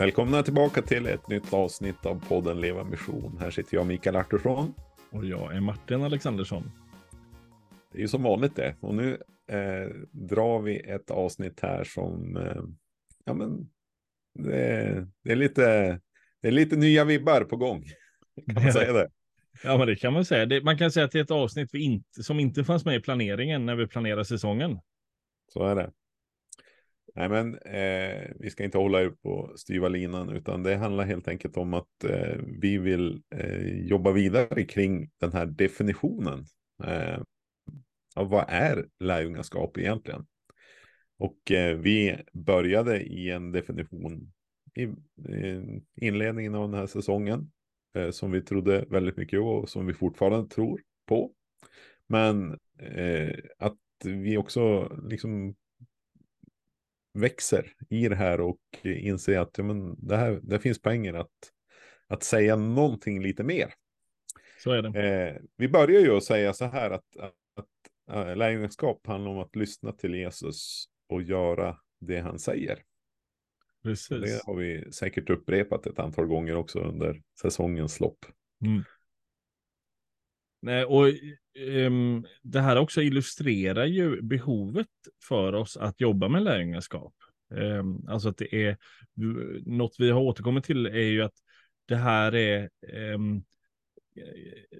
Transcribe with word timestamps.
Välkomna 0.00 0.42
tillbaka 0.42 0.82
till 0.82 1.06
ett 1.06 1.28
nytt 1.28 1.52
avsnitt 1.52 2.06
av 2.06 2.28
podden 2.28 2.60
Leva 2.60 2.84
Mission. 2.84 3.38
Här 3.40 3.50
sitter 3.50 3.76
jag 3.76 3.86
Mikael 3.86 4.16
Artursson. 4.16 4.74
Och 5.10 5.24
jag 5.24 5.56
är 5.56 5.60
Martin 5.60 6.02
Alexandersson. 6.02 6.70
Det 7.92 7.98
är 7.98 8.02
ju 8.02 8.08
som 8.08 8.22
vanligt 8.22 8.56
det. 8.56 8.76
Och 8.80 8.94
nu 8.94 9.12
eh, 9.50 9.96
drar 10.10 10.60
vi 10.60 10.76
ett 10.80 11.10
avsnitt 11.10 11.60
här 11.60 11.84
som, 11.84 12.36
eh, 12.36 12.62
ja 13.24 13.34
men, 13.34 13.70
det, 14.34 15.06
det, 15.24 15.32
är 15.32 15.36
lite, 15.36 15.62
det 16.42 16.48
är 16.48 16.52
lite 16.52 16.76
nya 16.76 17.04
vibbar 17.04 17.44
på 17.44 17.56
gång. 17.56 17.84
Kan 18.54 18.62
man 18.64 18.72
säga 18.72 18.92
det? 18.92 19.10
Ja, 19.64 19.78
men 19.78 19.86
det 19.86 19.96
kan 19.96 20.12
man 20.12 20.24
säga. 20.24 20.46
Det, 20.46 20.62
man 20.62 20.78
kan 20.78 20.90
säga 20.90 21.06
att 21.06 21.12
det 21.12 21.18
är 21.18 21.22
ett 21.22 21.30
avsnitt 21.30 21.68
vi 21.72 21.82
inte, 21.82 22.22
som 22.22 22.40
inte 22.40 22.64
fanns 22.64 22.84
med 22.84 22.96
i 22.96 23.00
planeringen 23.00 23.66
när 23.66 23.76
vi 23.76 23.86
planerade 23.86 24.24
säsongen. 24.24 24.78
Så 25.52 25.66
är 25.66 25.74
det. 25.74 25.90
Nej, 27.14 27.28
men 27.28 27.54
eh, 27.54 28.30
vi 28.38 28.50
ska 28.50 28.64
inte 28.64 28.78
hålla 28.78 29.02
er 29.02 29.10
på 29.10 29.52
styva 29.56 29.88
linan, 29.88 30.30
utan 30.30 30.62
det 30.62 30.76
handlar 30.76 31.04
helt 31.04 31.28
enkelt 31.28 31.56
om 31.56 31.74
att 31.74 32.04
eh, 32.04 32.36
vi 32.60 32.78
vill 32.78 33.22
eh, 33.34 33.86
jobba 33.86 34.12
vidare 34.12 34.64
kring 34.64 35.10
den 35.20 35.32
här 35.32 35.46
definitionen. 35.46 36.46
Eh, 36.84 37.20
av 38.16 38.28
vad 38.28 38.44
är 38.48 38.86
lärjungaskap 38.98 39.78
egentligen? 39.78 40.26
Och 41.18 41.50
eh, 41.50 41.76
vi 41.76 42.16
började 42.32 43.00
i 43.00 43.30
en 43.30 43.52
definition 43.52 44.32
i, 44.74 44.82
i 44.82 45.80
inledningen 45.96 46.54
av 46.54 46.70
den 46.70 46.80
här 46.80 46.86
säsongen 46.86 47.50
eh, 47.94 48.10
som 48.10 48.30
vi 48.30 48.42
trodde 48.42 48.84
väldigt 48.90 49.16
mycket 49.16 49.40
på 49.40 49.46
och 49.46 49.68
som 49.68 49.86
vi 49.86 49.94
fortfarande 49.94 50.48
tror 50.48 50.80
på. 51.06 51.32
Men 52.06 52.58
eh, 52.78 53.34
att 53.58 53.78
vi 54.04 54.36
också 54.36 54.92
liksom 55.08 55.54
växer 57.12 57.72
i 57.88 58.08
det 58.08 58.16
här 58.16 58.40
och 58.40 58.60
inser 58.84 59.38
att 59.38 59.58
ja, 59.58 59.64
men 59.64 60.06
det, 60.06 60.16
här, 60.16 60.40
det 60.42 60.58
finns 60.58 60.82
poänger 60.82 61.14
att, 61.14 61.52
att 62.06 62.22
säga 62.22 62.56
någonting 62.56 63.22
lite 63.22 63.44
mer. 63.44 63.74
Så 64.62 64.72
är 64.72 64.82
det. 64.82 65.00
Eh, 65.00 65.36
vi 65.56 65.68
börjar 65.68 66.00
ju 66.00 66.16
att 66.16 66.24
säga 66.24 66.52
så 66.52 66.64
här 66.64 66.90
att, 66.90 67.16
att, 67.16 67.34
att 67.54 68.16
äh, 68.16 68.36
lärjungaskap 68.36 69.06
handlar 69.06 69.30
om 69.30 69.38
att 69.38 69.56
lyssna 69.56 69.92
till 69.92 70.14
Jesus 70.14 70.84
och 71.08 71.22
göra 71.22 71.76
det 72.00 72.20
han 72.20 72.38
säger. 72.38 72.82
Precis. 73.82 74.20
Det 74.20 74.42
har 74.46 74.54
vi 74.54 74.92
säkert 74.92 75.30
upprepat 75.30 75.86
ett 75.86 75.98
antal 75.98 76.26
gånger 76.26 76.56
också 76.56 76.80
under 76.80 77.22
säsongens 77.40 78.00
lopp. 78.00 78.26
Mm. 78.64 78.82
Nej, 80.62 80.84
och 80.84 81.06
um, 81.68 82.26
det 82.42 82.60
här 82.60 82.76
också 82.76 83.02
illustrerar 83.02 83.84
ju 83.84 84.22
behovet 84.22 84.86
för 85.28 85.52
oss 85.52 85.76
att 85.76 86.00
jobba 86.00 86.28
med 86.28 86.42
lärjungaskap. 86.42 87.14
Um, 87.54 88.08
alltså 88.08 88.28
att 88.28 88.36
det 88.36 88.54
är 88.54 88.76
något 89.66 89.94
vi 89.98 90.10
har 90.10 90.20
återkommit 90.20 90.64
till 90.64 90.86
är 90.86 90.98
ju 90.98 91.22
att 91.22 91.34
det 91.86 91.96
här 91.96 92.34
är 92.34 92.68
um, 93.14 93.44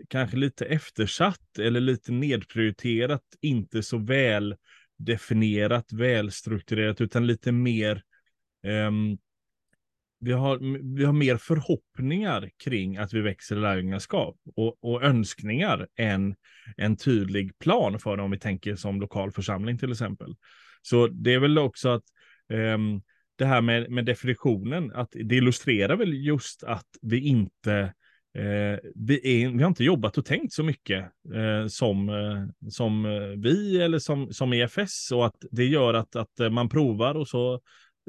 kanske 0.09 0.37
lite 0.37 0.65
eftersatt 0.65 1.59
eller 1.59 1.81
lite 1.81 2.13
nedprioriterat, 2.13 3.25
inte 3.41 3.83
så 3.83 3.99
väl 3.99 4.57
definierat, 4.99 5.93
välstrukturerat, 5.93 7.01
utan 7.01 7.27
lite 7.27 7.53
mer 7.53 8.03
um, 8.67 9.19
vi 10.21 10.33
har, 10.33 10.59
vi 10.97 11.05
har 11.05 11.13
mer 11.13 11.37
förhoppningar 11.37 12.51
kring 12.65 12.97
att 12.97 13.13
vi 13.13 13.21
växer 13.21 13.57
i 13.57 13.61
lärjungaskap 13.61 14.37
och, 14.57 14.85
och 14.85 15.03
önskningar 15.03 15.89
än 15.97 16.35
en 16.77 16.97
tydlig 16.97 17.59
plan 17.59 17.99
för 17.99 18.17
det 18.17 18.23
om 18.23 18.31
vi 18.31 18.39
tänker 18.39 18.77
som 18.77 19.01
lokal 19.01 19.33
församling 19.33 19.79
till 19.79 19.93
exempel. 19.93 20.35
Så 20.83 21.07
det 21.07 21.35
är 21.35 21.39
väl 21.39 21.59
också 21.59 21.89
att 21.89 22.05
um, 22.49 23.03
det 23.37 23.45
här 23.45 23.61
med, 23.61 23.91
med 23.91 24.05
definitionen, 24.05 24.93
att 24.95 25.09
det 25.13 25.37
illustrerar 25.37 25.97
väl 25.97 26.15
just 26.15 26.63
att 26.63 26.87
vi 27.03 27.21
inte 27.21 27.93
Eh, 28.35 28.79
vi, 28.95 29.43
är, 29.45 29.49
vi, 29.49 29.63
har 29.63 29.69
inte 29.69 29.85
jobbat 29.85 30.19
och 30.19 30.25
tänkt 30.25 30.53
så 30.53 30.63
mycket 30.63 31.01
eh, 31.35 31.67
som, 31.67 32.09
eh, 32.09 32.69
som 32.71 33.07
eh, 33.07 33.43
vi 33.43 33.83
eller 33.83 33.99
som, 33.99 34.33
som 34.33 34.53
EFS 34.53 35.13
och 35.13 35.27
att 35.27 35.37
det 35.51 35.65
gör 35.65 35.95
att, 35.95 36.17
att 36.17 36.53
man 36.53 36.69
provar 36.69 37.15
och 37.15 37.29
så 37.29 37.61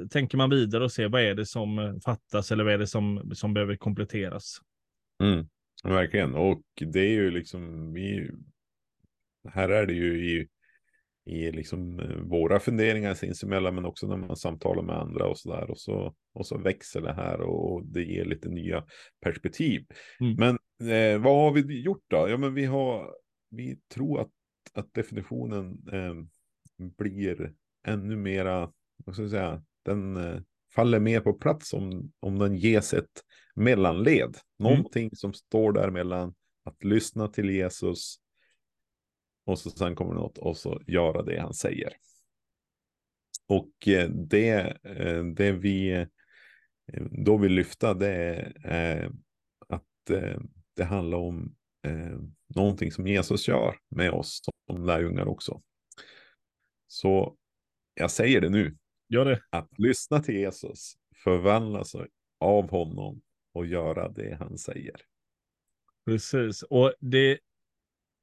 tänker 0.09 0.37
man 0.37 0.49
vidare 0.49 0.83
och 0.83 0.91
ser 0.91 1.09
vad 1.09 1.21
är 1.21 1.35
det 1.35 1.45
som 1.45 1.99
fattas 2.05 2.51
eller 2.51 2.63
vad 2.63 2.73
är 2.73 2.77
det 2.77 2.87
som, 2.87 3.31
som 3.33 3.53
behöver 3.53 3.75
kompletteras. 3.75 4.57
Mm, 5.23 5.47
verkligen, 5.83 6.35
och 6.35 6.63
det 6.75 6.99
är 6.99 7.11
ju 7.11 7.31
liksom, 7.31 7.93
vi, 7.93 8.31
här 9.49 9.69
är 9.69 9.85
det 9.85 9.93
ju 9.93 10.25
i, 10.25 10.47
i 11.25 11.51
liksom 11.51 11.99
eh, 11.99 12.15
våra 12.15 12.59
funderingar 12.59 13.13
sinsemellan, 13.13 13.75
men 13.75 13.85
också 13.85 14.07
när 14.07 14.17
man 14.17 14.35
samtalar 14.35 14.83
med 14.83 14.97
andra 14.97 15.27
och 15.27 15.37
så 15.37 15.53
där. 15.53 15.71
Och 15.71 15.79
så, 15.79 16.15
och 16.33 16.47
så 16.47 16.57
växer 16.57 17.01
det 17.01 17.13
här 17.13 17.41
och 17.41 17.85
det 17.85 18.03
ger 18.03 18.25
lite 18.25 18.49
nya 18.49 18.85
perspektiv. 19.21 19.85
Mm. 20.19 20.35
Men 20.35 20.89
eh, 20.91 21.21
vad 21.21 21.35
har 21.35 21.51
vi 21.51 21.81
gjort 21.81 22.03
då? 22.07 22.29
Ja, 22.29 22.37
men 22.37 22.53
vi 22.53 22.65
har, 22.65 23.15
vi 23.49 23.79
tror 23.93 24.21
att, 24.21 24.31
att 24.73 24.93
definitionen 24.93 25.87
eh, 25.91 26.13
blir 26.97 27.53
ännu 27.87 28.15
mera, 28.15 28.71
vad 29.05 29.15
ska 29.15 29.23
jag 29.23 29.31
säga, 29.31 29.63
den 29.83 30.17
eh, 30.17 30.41
faller 30.75 30.99
mer 30.99 31.21
på 31.21 31.33
plats 31.33 31.73
om, 31.73 32.11
om 32.19 32.39
den 32.39 32.55
ges 32.55 32.93
ett 32.93 33.23
mellanled. 33.55 34.21
Mm. 34.23 34.37
Någonting 34.59 35.03
mm. 35.03 35.15
som 35.15 35.33
står 35.33 35.71
där 35.71 35.89
mellan 35.89 36.33
att 36.63 36.83
lyssna 36.83 37.27
till 37.27 37.49
Jesus 37.49 38.15
och 39.45 39.59
så 39.59 39.69
sen 39.69 39.95
kommer 39.95 40.13
något 40.13 40.37
och 40.37 40.57
så 40.57 40.81
göra 40.87 41.23
det 41.23 41.39
han 41.39 41.53
säger. 41.53 41.93
Och 43.47 43.87
eh, 43.87 44.09
det, 44.09 44.77
eh, 44.83 45.23
det 45.23 45.51
vi 45.51 46.07
då 47.25 47.37
vill 47.37 47.51
lyfta 47.51 47.93
det 47.93 48.53
är 48.63 49.11
att 49.67 49.83
det 50.75 50.83
handlar 50.83 51.17
om 51.17 51.55
någonting 52.55 52.91
som 52.91 53.07
Jesus 53.07 53.47
gör 53.47 53.75
med 53.89 54.11
oss 54.11 54.41
som 54.67 54.85
lärjungar 54.85 55.25
också. 55.27 55.61
Så 56.87 57.37
jag 57.93 58.11
säger 58.11 58.41
det 58.41 58.49
nu. 58.49 58.77
Gör 59.11 59.25
det. 59.25 59.41
Att 59.49 59.69
lyssna 59.77 60.19
till 60.19 60.35
Jesus, 60.35 60.93
förvandla 61.23 61.83
sig 61.83 62.07
av 62.39 62.69
honom 62.69 63.21
och 63.53 63.65
göra 63.65 64.09
det 64.09 64.37
han 64.39 64.57
säger. 64.57 64.95
Precis, 66.05 66.63
och 66.63 66.93
det, 66.99 67.31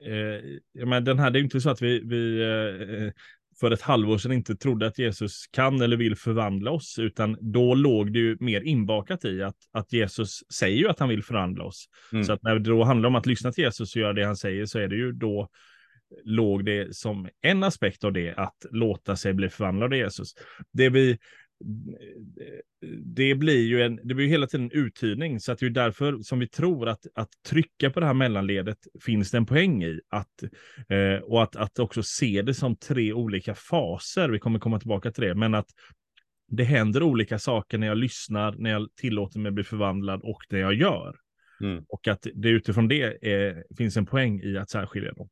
eh, 0.04 0.86
men 0.86 1.04
den 1.04 1.18
här, 1.18 1.30
det 1.30 1.38
är 1.38 1.42
inte 1.42 1.60
så 1.60 1.70
att 1.70 1.82
vi, 1.82 2.00
vi 2.04 2.42
eh, 2.42 3.12
för 3.60 3.70
ett 3.70 3.82
halvår 3.82 4.18
sedan 4.18 4.32
inte 4.32 4.56
trodde 4.56 4.86
att 4.86 4.98
Jesus 4.98 5.46
kan 5.46 5.80
eller 5.80 5.96
vill 5.96 6.16
förvandla 6.16 6.70
oss, 6.70 6.98
utan 6.98 7.36
då 7.40 7.74
låg 7.74 8.12
det 8.12 8.18
ju 8.18 8.36
mer 8.40 8.60
inbakat 8.60 9.24
i 9.24 9.42
att, 9.42 9.56
att 9.72 9.92
Jesus 9.92 10.52
säger 10.52 10.76
ju 10.76 10.88
att 10.88 10.98
han 10.98 11.08
vill 11.08 11.22
förvandla 11.22 11.64
oss. 11.64 11.88
Mm. 12.12 12.24
Så 12.24 12.32
att 12.32 12.42
när 12.42 12.54
det 12.54 12.70
då 12.70 12.84
handlar 12.84 13.06
om 13.08 13.14
att 13.14 13.26
lyssna 13.26 13.52
till 13.52 13.64
Jesus 13.64 13.96
och 13.96 14.02
göra 14.02 14.12
det 14.12 14.26
han 14.26 14.36
säger, 14.36 14.66
så 14.66 14.78
är 14.78 14.88
det 14.88 14.96
ju 14.96 15.12
då 15.12 15.48
låg 16.24 16.64
det 16.64 16.96
som 16.96 17.28
en 17.40 17.62
aspekt 17.62 18.04
av 18.04 18.12
det 18.12 18.34
att 18.34 18.66
låta 18.70 19.16
sig 19.16 19.34
bli 19.34 19.48
förvandlad 19.48 19.92
av 19.92 19.98
Jesus. 19.98 20.34
Det 20.72 20.88
vi 20.88 21.18
det 23.02 23.34
blir 23.34 23.66
ju 23.66 23.82
en, 23.82 24.00
det 24.02 24.14
blir 24.14 24.26
hela 24.26 24.46
tiden 24.46 24.70
uttydning, 24.72 25.40
så 25.40 25.52
att 25.52 25.58
det 25.58 25.66
är 25.66 25.70
därför 25.70 26.18
som 26.18 26.38
vi 26.38 26.48
tror 26.48 26.88
att, 26.88 27.06
att 27.14 27.28
trycka 27.48 27.90
på 27.90 28.00
det 28.00 28.06
här 28.06 28.14
mellanledet 28.14 28.78
finns 29.04 29.30
det 29.30 29.36
en 29.36 29.46
poäng 29.46 29.84
i. 29.84 30.00
Att, 30.08 30.42
eh, 30.88 31.22
och 31.22 31.42
att, 31.42 31.56
att 31.56 31.78
också 31.78 32.02
se 32.02 32.42
det 32.42 32.54
som 32.54 32.76
tre 32.76 33.12
olika 33.12 33.54
faser, 33.54 34.28
vi 34.28 34.38
kommer 34.38 34.58
komma 34.58 34.78
tillbaka 34.78 35.12
till 35.12 35.22
det, 35.22 35.34
men 35.34 35.54
att 35.54 35.68
det 36.48 36.64
händer 36.64 37.02
olika 37.02 37.38
saker 37.38 37.78
när 37.78 37.86
jag 37.86 37.98
lyssnar, 37.98 38.52
när 38.58 38.70
jag 38.70 38.88
tillåter 38.96 39.38
mig 39.38 39.52
bli 39.52 39.64
förvandlad 39.64 40.20
och 40.22 40.40
det 40.48 40.58
jag 40.58 40.74
gör. 40.74 41.16
Mm. 41.60 41.84
Och 41.88 42.08
att 42.08 42.26
det 42.34 42.48
utifrån 42.48 42.88
det 42.88 43.32
är, 43.32 43.64
finns 43.78 43.96
en 43.96 44.06
poäng 44.06 44.40
i 44.40 44.56
att 44.56 44.70
särskilja 44.70 45.12
dem. 45.12 45.28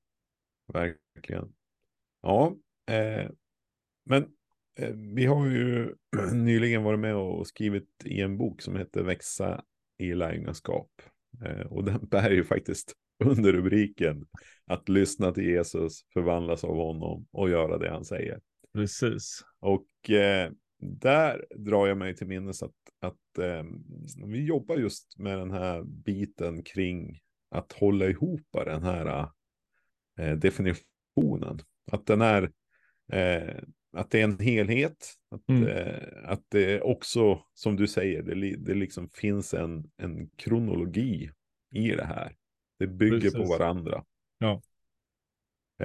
Verkligen. 0.72 1.52
Ja, 2.22 2.56
eh, 2.90 3.30
men 4.04 4.22
eh, 4.78 4.94
vi 5.14 5.26
har 5.26 5.46
ju 5.46 5.94
nyligen 6.32 6.82
varit 6.82 7.00
med 7.00 7.16
och 7.16 7.46
skrivit 7.46 7.88
i 8.04 8.20
en 8.20 8.38
bok 8.38 8.62
som 8.62 8.76
heter 8.76 9.02
Växa 9.02 9.64
i 9.98 10.14
lärjungaskap. 10.14 10.90
Eh, 11.44 11.66
och 11.66 11.84
den 11.84 12.06
bär 12.10 12.30
ju 12.30 12.44
faktiskt 12.44 12.92
under 13.24 13.52
rubriken 13.52 14.26
att 14.66 14.88
lyssna 14.88 15.32
till 15.32 15.44
Jesus, 15.44 16.00
förvandlas 16.12 16.64
av 16.64 16.76
honom 16.76 17.26
och 17.32 17.50
göra 17.50 17.78
det 17.78 17.90
han 17.90 18.04
säger. 18.04 18.40
Precis. 18.74 19.44
Och 19.60 20.10
eh, 20.10 20.50
där 20.78 21.44
drar 21.56 21.86
jag 21.86 21.98
mig 21.98 22.16
till 22.16 22.26
minnes 22.26 22.62
att, 22.62 22.74
att 23.00 23.38
eh, 23.38 23.64
vi 24.26 24.44
jobbar 24.44 24.76
just 24.76 25.18
med 25.18 25.38
den 25.38 25.50
här 25.50 25.82
biten 25.82 26.62
kring 26.62 27.20
att 27.50 27.72
hålla 27.72 28.06
ihop 28.06 28.48
den 28.52 28.82
här 28.82 29.28
definitionen. 30.16 31.60
Att 31.92 32.06
den 32.06 32.20
är, 32.20 32.42
eh, 33.12 33.62
att 33.92 34.10
det 34.10 34.20
är 34.20 34.24
en 34.24 34.38
helhet. 34.38 35.14
Att, 35.30 35.48
mm. 35.48 35.66
eh, 35.66 36.30
att 36.30 36.42
det 36.48 36.80
också, 36.80 37.42
som 37.54 37.76
du 37.76 37.88
säger, 37.88 38.22
det, 38.22 38.56
det 38.56 38.74
liksom 38.74 39.08
finns 39.08 39.54
en, 39.54 39.90
en 39.96 40.28
kronologi 40.28 41.30
i 41.70 41.88
det 41.88 42.04
här. 42.04 42.36
Det 42.78 42.86
bygger 42.86 43.20
Precis. 43.20 43.34
på 43.34 43.44
varandra. 43.44 44.04
Ja. 44.38 44.62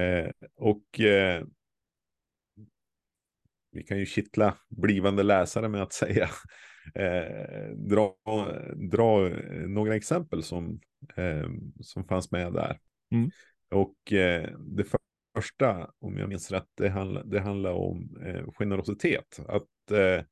Eh, 0.02 0.32
och 0.56 1.00
eh, 1.00 1.46
vi 3.72 3.84
kan 3.84 4.00
ju 4.00 4.06
kittla 4.06 4.58
blivande 4.70 5.24
läsare 5.24 5.70
med 5.70 5.82
att 5.82 5.94
säga 5.94 6.30
eh, 6.96 7.76
dra, 7.76 8.16
dra 8.92 9.30
några 9.68 9.96
exempel 9.96 10.44
som, 10.44 10.80
eh, 11.16 11.50
som 11.82 12.04
fanns 12.04 12.32
med 12.32 12.54
där. 12.54 12.80
Mm. 13.12 13.32
Och 13.72 14.14
eh, 14.14 14.58
det 14.60 14.86
första, 15.36 15.92
om 16.00 16.18
jag 16.18 16.30
minns 16.30 16.52
rätt, 16.52 16.68
det 16.78 16.90
handlar, 16.90 17.24
det 17.24 17.40
handlar 17.40 17.72
om 17.72 18.18
eh, 18.26 18.52
generositet. 18.52 19.40
Att 19.48 19.92
eh, 19.92 20.26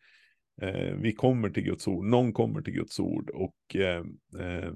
eh, 0.70 0.96
vi 0.96 1.14
kommer 1.14 1.50
till 1.50 1.64
Guds 1.64 1.88
ord, 1.88 2.06
någon 2.06 2.34
kommer 2.34 2.62
till 2.62 2.74
Guds 2.74 3.00
ord 3.00 3.30
och 3.30 3.76
eh, 3.76 4.04
eh, 4.40 4.74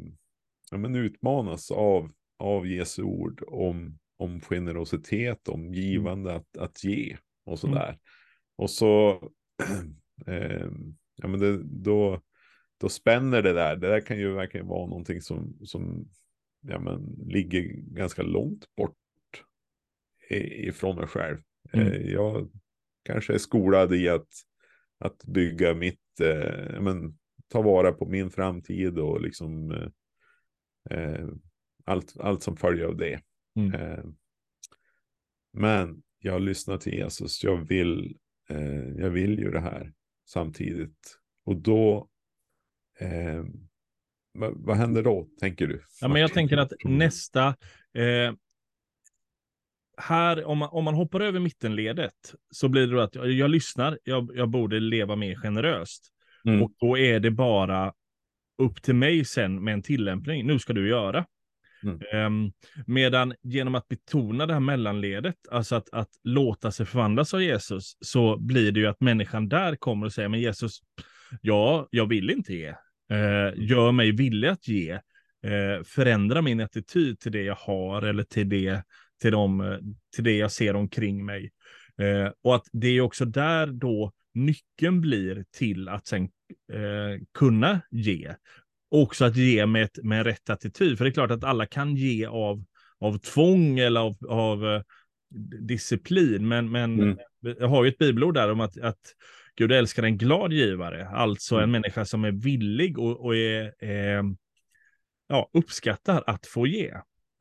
ja, 0.72 0.78
men 0.78 0.96
utmanas 0.96 1.72
av, 1.72 2.12
av 2.40 2.68
Jesu 2.68 3.04
ord 3.04 3.44
om, 3.48 4.00
om 4.18 4.42
generositet, 4.42 5.48
om 5.48 5.62
Mm. 5.62 5.74
givande 5.74 6.36
att, 6.36 6.58
att 6.58 6.84
ge 6.84 7.18
och 7.46 7.60
sådär. 7.60 7.98
Och 8.56 8.70
så, 8.70 9.22
ja 11.16 11.28
men 11.28 11.40
det, 11.40 11.64
då, 11.64 12.22
då 12.80 12.90
spänner 12.90 13.42
det 13.42 13.54
där. 13.54 13.76
Det 13.76 13.88
där 13.88 14.00
kan 14.02 14.18
ju 14.18 14.34
verkligen 14.34 14.68
vara 14.68 14.88
någonting 14.88 15.22
som, 15.22 15.58
som 15.64 16.10
ja, 16.64 16.80
men, 16.80 17.16
ligger 17.26 17.62
ganska 17.74 18.22
långt 18.22 18.76
bort 18.76 18.98
ifrån 20.30 20.96
mig 20.96 21.08
själv. 21.08 21.38
Mm. 21.72 21.88
Eh, 21.88 22.12
jag 22.12 22.50
kanske 23.04 23.34
är 23.34 23.38
skolad 23.38 23.94
i 23.94 24.10
att, 24.10 24.28
att 25.00 25.24
bygga 25.26 25.74
mitt, 25.74 26.20
eh, 26.22 26.82
men, 26.82 27.18
ta 27.48 27.62
vara 27.62 27.92
på 27.92 28.06
min 28.06 28.30
framtid 28.30 29.00
och 29.00 29.22
liksom 29.22 29.72
eh, 29.72 29.90
eh, 30.90 31.28
allt, 31.84 32.20
allt 32.20 32.44
som 32.44 32.58
följer 32.58 32.86
av 32.86 32.98
det. 32.98 33.22
Mm. 33.56 33.74
Eh, 33.74 34.06
men 35.54 36.04
jag 36.20 36.42
lyssnar 36.42 36.78
till 36.78 36.94
Jesus, 36.94 37.44
jag 37.44 37.68
vill, 37.68 38.18
eh, 38.50 38.88
jag 38.90 39.10
vill 39.10 39.40
ju 39.40 39.52
det 39.52 39.60
här 39.60 39.94
samtidigt. 40.26 41.20
Och 41.46 41.56
då, 41.56 42.10
vad, 44.34 44.78
händer 44.78 45.04
då, 45.04 45.28
tänker 45.40 45.68
du? 45.68 45.84
Ja, 46.02 46.08
men 46.08 46.22
jag 46.22 46.34
tänker 46.34 46.58
att 46.58 46.74
nästa... 46.84 47.48
Eh, 47.94 48.34
här, 49.98 50.46
om 50.46 50.58
man, 50.58 50.70
om 50.72 50.84
man 50.84 50.94
hoppar 50.94 51.20
över 51.20 51.40
mittenledet, 51.40 52.36
så 52.52 52.70
blir 52.70 52.88
det 52.88 52.94
då 52.94 53.02
att 53.02 53.16
jag, 53.16 53.32
jag 53.32 53.50
lyssnar, 53.50 54.00
jag, 54.04 54.32
jag 54.36 54.50
borde 54.50 54.80
leva 54.80 55.16
mer 55.16 55.36
generöst. 55.36 56.10
Mm. 56.46 56.64
Och 56.64 56.72
då 56.80 56.98
är 56.98 57.20
det 57.20 57.32
bara 57.32 57.94
upp 58.58 58.82
till 58.82 58.96
mig 58.96 59.26
sen 59.26 59.64
med 59.64 59.74
en 59.74 59.82
tillämpning. 59.82 60.48
Nu 60.48 60.60
ska 60.60 60.74
du 60.74 60.90
göra. 60.90 61.26
Mm. 61.84 62.00
Ehm, 62.14 62.52
medan 62.88 63.34
genom 63.42 63.76
att 63.76 63.88
betona 63.88 64.46
det 64.46 64.54
här 64.54 64.60
mellanledet, 64.60 65.36
alltså 65.52 65.76
att, 65.76 65.90
att 65.94 66.10
låta 66.24 66.72
sig 66.72 66.86
förvandlas 66.86 67.34
av 67.34 67.44
Jesus, 67.44 67.98
så 68.00 68.38
blir 68.38 68.72
det 68.72 68.80
ju 68.80 68.88
att 68.88 69.02
människan 69.02 69.50
där 69.50 69.76
kommer 69.76 70.06
och 70.06 70.14
säger, 70.14 70.30
men 70.30 70.40
Jesus, 70.40 70.80
ja, 71.42 71.88
jag 71.92 72.06
vill 72.06 72.30
inte 72.30 72.54
ge. 72.54 72.76
Eh, 73.12 73.54
gör 73.56 73.92
mig 73.92 74.12
villig 74.12 74.48
att 74.48 74.68
ge. 74.68 74.92
Eh, 75.44 75.84
förändra 75.86 76.42
min 76.42 76.60
attityd 76.60 77.20
till 77.20 77.32
det 77.32 77.44
jag 77.44 77.56
har 77.56 78.02
eller 78.02 78.24
till 78.24 78.50
det, 78.50 78.84
till 79.22 79.34
eh, 79.34 79.40
till 80.16 80.24
det 80.24 80.38
jag 80.38 80.52
ser 80.52 80.76
omkring 80.76 81.26
mig. 81.26 81.52
Eh, 82.02 82.32
och 82.44 82.56
att 82.56 82.66
det 82.72 82.88
är 82.88 83.02
också 83.02 83.26
där 83.26 83.68
då 83.68 84.12
nyckeln 84.34 85.02
blir 85.02 85.46
till 85.58 85.90
att 85.90 86.08
sen 86.08 86.24
eh, 86.74 87.22
kunna 87.34 87.82
ge. 87.92 88.36
Och 88.92 89.02
också 89.02 89.26
att 89.26 89.36
ge 89.36 89.66
med, 89.66 89.84
ett, 89.84 90.04
med 90.04 90.26
rätt 90.26 90.50
attityd. 90.50 90.98
För 90.98 91.06
det 91.06 91.10
är 91.10 91.14
klart 91.14 91.32
att 91.32 91.44
alla 91.44 91.66
kan 91.66 91.96
ge 91.96 92.26
av, 92.26 92.64
av 93.00 93.18
tvång 93.18 93.80
eller 93.80 94.02
av, 94.02 94.18
av 94.30 94.66
eh, 94.68 94.82
disciplin. 95.60 96.48
Men, 96.48 96.72
men 96.72 97.00
Mm. 97.00 97.18
jag 97.60 97.68
har 97.68 97.84
ju 97.84 97.90
ett 97.90 97.98
bibelord 97.98 98.34
där 98.34 98.52
om 98.52 98.60
att, 98.60 98.78
att 98.78 99.02
Gud 99.56 99.72
älskar 99.72 100.04
en 100.04 100.18
glad 100.18 100.54
givare. 100.54 101.08
Alltså 101.08 101.56
en 101.56 101.62
Mm. 101.64 101.72
människa 101.72 102.06
som 102.06 102.24
är 102.24 102.32
villig 102.32 103.00
och, 103.00 103.26
och 103.26 103.36
är, 103.36 103.74
eh, 103.80 104.24
ja, 105.28 105.50
uppskattar 105.54 106.24
att 106.28 106.48
få 106.48 106.68
ge. 106.68 106.94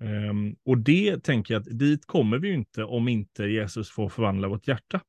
Ehm, 0.02 0.56
och 0.64 0.78
det 0.78 1.24
tänker 1.24 1.54
jag 1.54 1.60
att 1.60 1.78
dit 1.78 2.06
kommer 2.06 2.38
vi 2.38 2.48
ju 2.48 2.54
inte 2.54 2.84
om 2.84 3.08
inte 3.08 3.44
Jesus 3.44 3.90
får 3.90 4.08
förvandla 4.08 4.48
vårt 4.48 4.68
hjärta. 4.68 5.00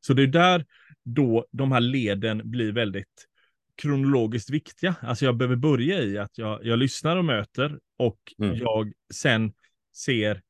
Så 0.00 0.14
det 0.14 0.22
är 0.22 0.26
där 0.26 0.66
då 1.04 1.46
de 1.52 1.72
här 1.72 1.80
leden 1.80 2.50
blir 2.50 2.72
väldigt 2.72 3.26
kronologiskt 3.82 4.50
viktiga. 4.50 4.94
Alltså 5.00 5.24
jag 5.24 5.36
behöver 5.36 5.56
börja 5.56 6.02
i 6.02 6.18
att 6.18 6.38
jag, 6.38 6.64
jag 6.66 6.78
lyssnar 6.78 7.16
och 7.16 7.24
möter 7.24 7.78
och 7.98 8.18
Mm. 8.42 8.56
jag 8.58 8.92
sen 9.14 9.52
ser 9.96 10.42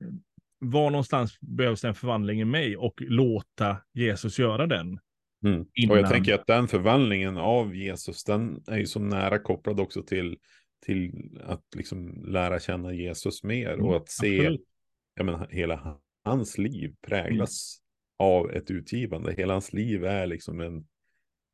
var 0.59 0.91
någonstans 0.91 1.41
behövs 1.41 1.85
en 1.85 1.95
förvandling 1.95 2.41
i 2.41 2.45
mig 2.45 2.77
och 2.77 2.95
låta 3.03 3.77
Jesus 3.93 4.39
göra 4.39 4.67
den. 4.67 4.99
Mm. 5.45 5.61
Och 5.61 5.69
innan. 5.75 5.97
jag 5.99 6.11
tänker 6.11 6.35
att 6.35 6.47
den 6.47 6.69
förvandlingen 6.69 7.37
av 7.37 7.75
Jesus, 7.77 8.25
den 8.25 8.63
är 8.67 8.79
ju 8.79 8.87
så 8.87 9.01
nära 9.01 9.39
kopplad 9.39 9.81
också 9.81 10.03
till, 10.03 10.39
till 10.87 11.13
att 11.45 11.65
liksom 11.77 12.25
lära 12.27 12.61
känna 12.61 12.93
Jesus 12.93 13.45
mer 13.45 13.81
och 13.81 13.97
att 13.97 14.09
se 14.09 14.27
Mm, 14.39 14.41
Absolut. 14.47 14.69
jag 15.15 15.27
menar, 15.27 15.49
hela 15.51 16.01
hans 16.25 16.59
liv 16.59 16.95
präglas 17.07 17.79
av 18.19 18.51
ett 18.51 18.71
utgivande. 18.71 19.35
Hela 19.37 19.53
hans 19.53 19.73
liv 19.73 20.05
är 20.05 20.27
liksom 20.27 20.61
en, 20.61 20.87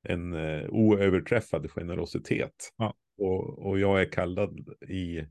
en 0.08 0.34
uh, 0.34 0.68
oöverträffad 0.70 1.70
generositet. 1.70 2.72
Ja. 2.76 2.94
Och, 3.18 3.66
och 3.66 3.78
jag 3.78 4.00
är 4.00 4.12
kallad 4.12 4.68
i 4.88 5.24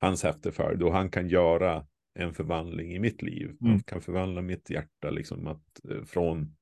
hans 0.00 0.24
efterföljd 0.24 0.82
och 0.82 0.92
han 0.92 1.10
kan 1.10 1.28
göra 1.28 1.86
en 2.14 2.34
förvandling 2.34 2.94
i 2.94 2.98
mitt 2.98 3.22
liv. 3.22 3.56
Han 3.60 3.68
Mm. 3.70 3.82
kan 3.82 4.00
förvandla 4.00 4.42
mitt 4.42 4.70
hjärta 4.70 5.10
liksom 5.10 5.46
att, 5.46 5.84
eh, 5.90 6.02
från, 6.04 6.56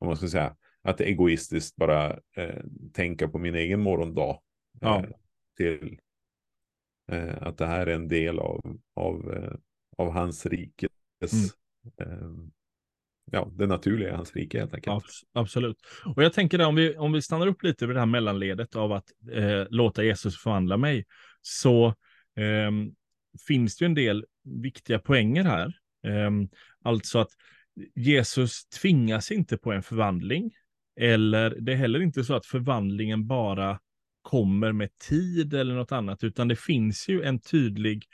om 0.00 0.06
man 0.06 0.16
ska 0.16 0.28
säga, 0.28 0.56
att 0.82 1.00
egoistiskt 1.00 1.76
bara 1.76 2.18
eh, 2.36 2.62
tänka 2.92 3.28
på 3.28 3.38
min 3.38 3.54
egen 3.54 3.80
morgondag. 3.80 4.40
Ja. 4.80 4.98
Eh, 4.98 5.10
till 5.56 5.98
eh, 7.12 7.42
att 7.42 7.58
det 7.58 7.66
här 7.66 7.86
är 7.86 7.94
en 7.94 8.08
del 8.08 8.38
av, 8.38 8.78
av, 8.94 9.32
eh, 9.34 9.52
av 9.98 10.10
hans 10.12 10.46
rikes, 10.46 10.90
Mm. 11.22 12.12
eh, 12.12 12.50
ja, 13.32 13.50
det 13.52 13.66
naturliga 13.66 14.08
i 14.08 14.12
hans 14.14 14.34
rike 14.36 14.58
helt 14.58 14.74
enkelt. 14.74 15.04
Abs- 15.04 15.22
absolut. 15.32 15.76
Och 16.16 16.22
jag 16.22 16.32
tänker 16.32 16.58
där, 16.58 16.66
om 16.66 16.74
vi, 16.74 16.96
om 16.96 17.12
vi 17.12 17.22
stannar 17.22 17.46
upp 17.46 17.62
lite 17.62 17.86
vid 17.86 17.96
det 17.96 18.00
här 18.00 18.06
mellanledet 18.06 18.76
av 18.76 18.92
att 18.92 19.04
låta 19.68 20.04
Jesus 20.04 20.42
förvandla 20.42 20.76
mig, 20.76 21.06
så 21.40 21.94
ehm, 22.36 22.94
finns 23.48 23.76
det 23.76 23.84
ju 23.84 23.86
en 23.86 23.94
del 23.94 24.26
viktiga 24.44 24.98
poänger 24.98 25.44
här. 25.44 25.78
Ehm, 26.06 26.48
alltså 26.84 27.18
att 27.18 27.30
Jesus 27.94 28.68
tvingas 28.68 29.30
inte 29.30 29.56
på 29.56 29.72
en 29.72 29.82
förvandling, 29.82 30.50
eller 31.00 31.56
det 31.60 31.72
är 31.72 31.76
heller 31.76 32.02
inte 32.02 32.24
så 32.24 32.34
att 32.34 32.46
förvandlingen 32.46 33.26
bara 33.26 33.78
kommer 34.22 34.72
med 34.72 34.98
tid 34.98 35.54
eller 35.54 35.74
något 35.74 35.92
annat, 35.92 36.24
utan 36.24 36.48
det 36.48 36.56
finns 36.56 37.08
ju 37.08 37.22
en 37.22 37.40
tydlig 37.40 38.04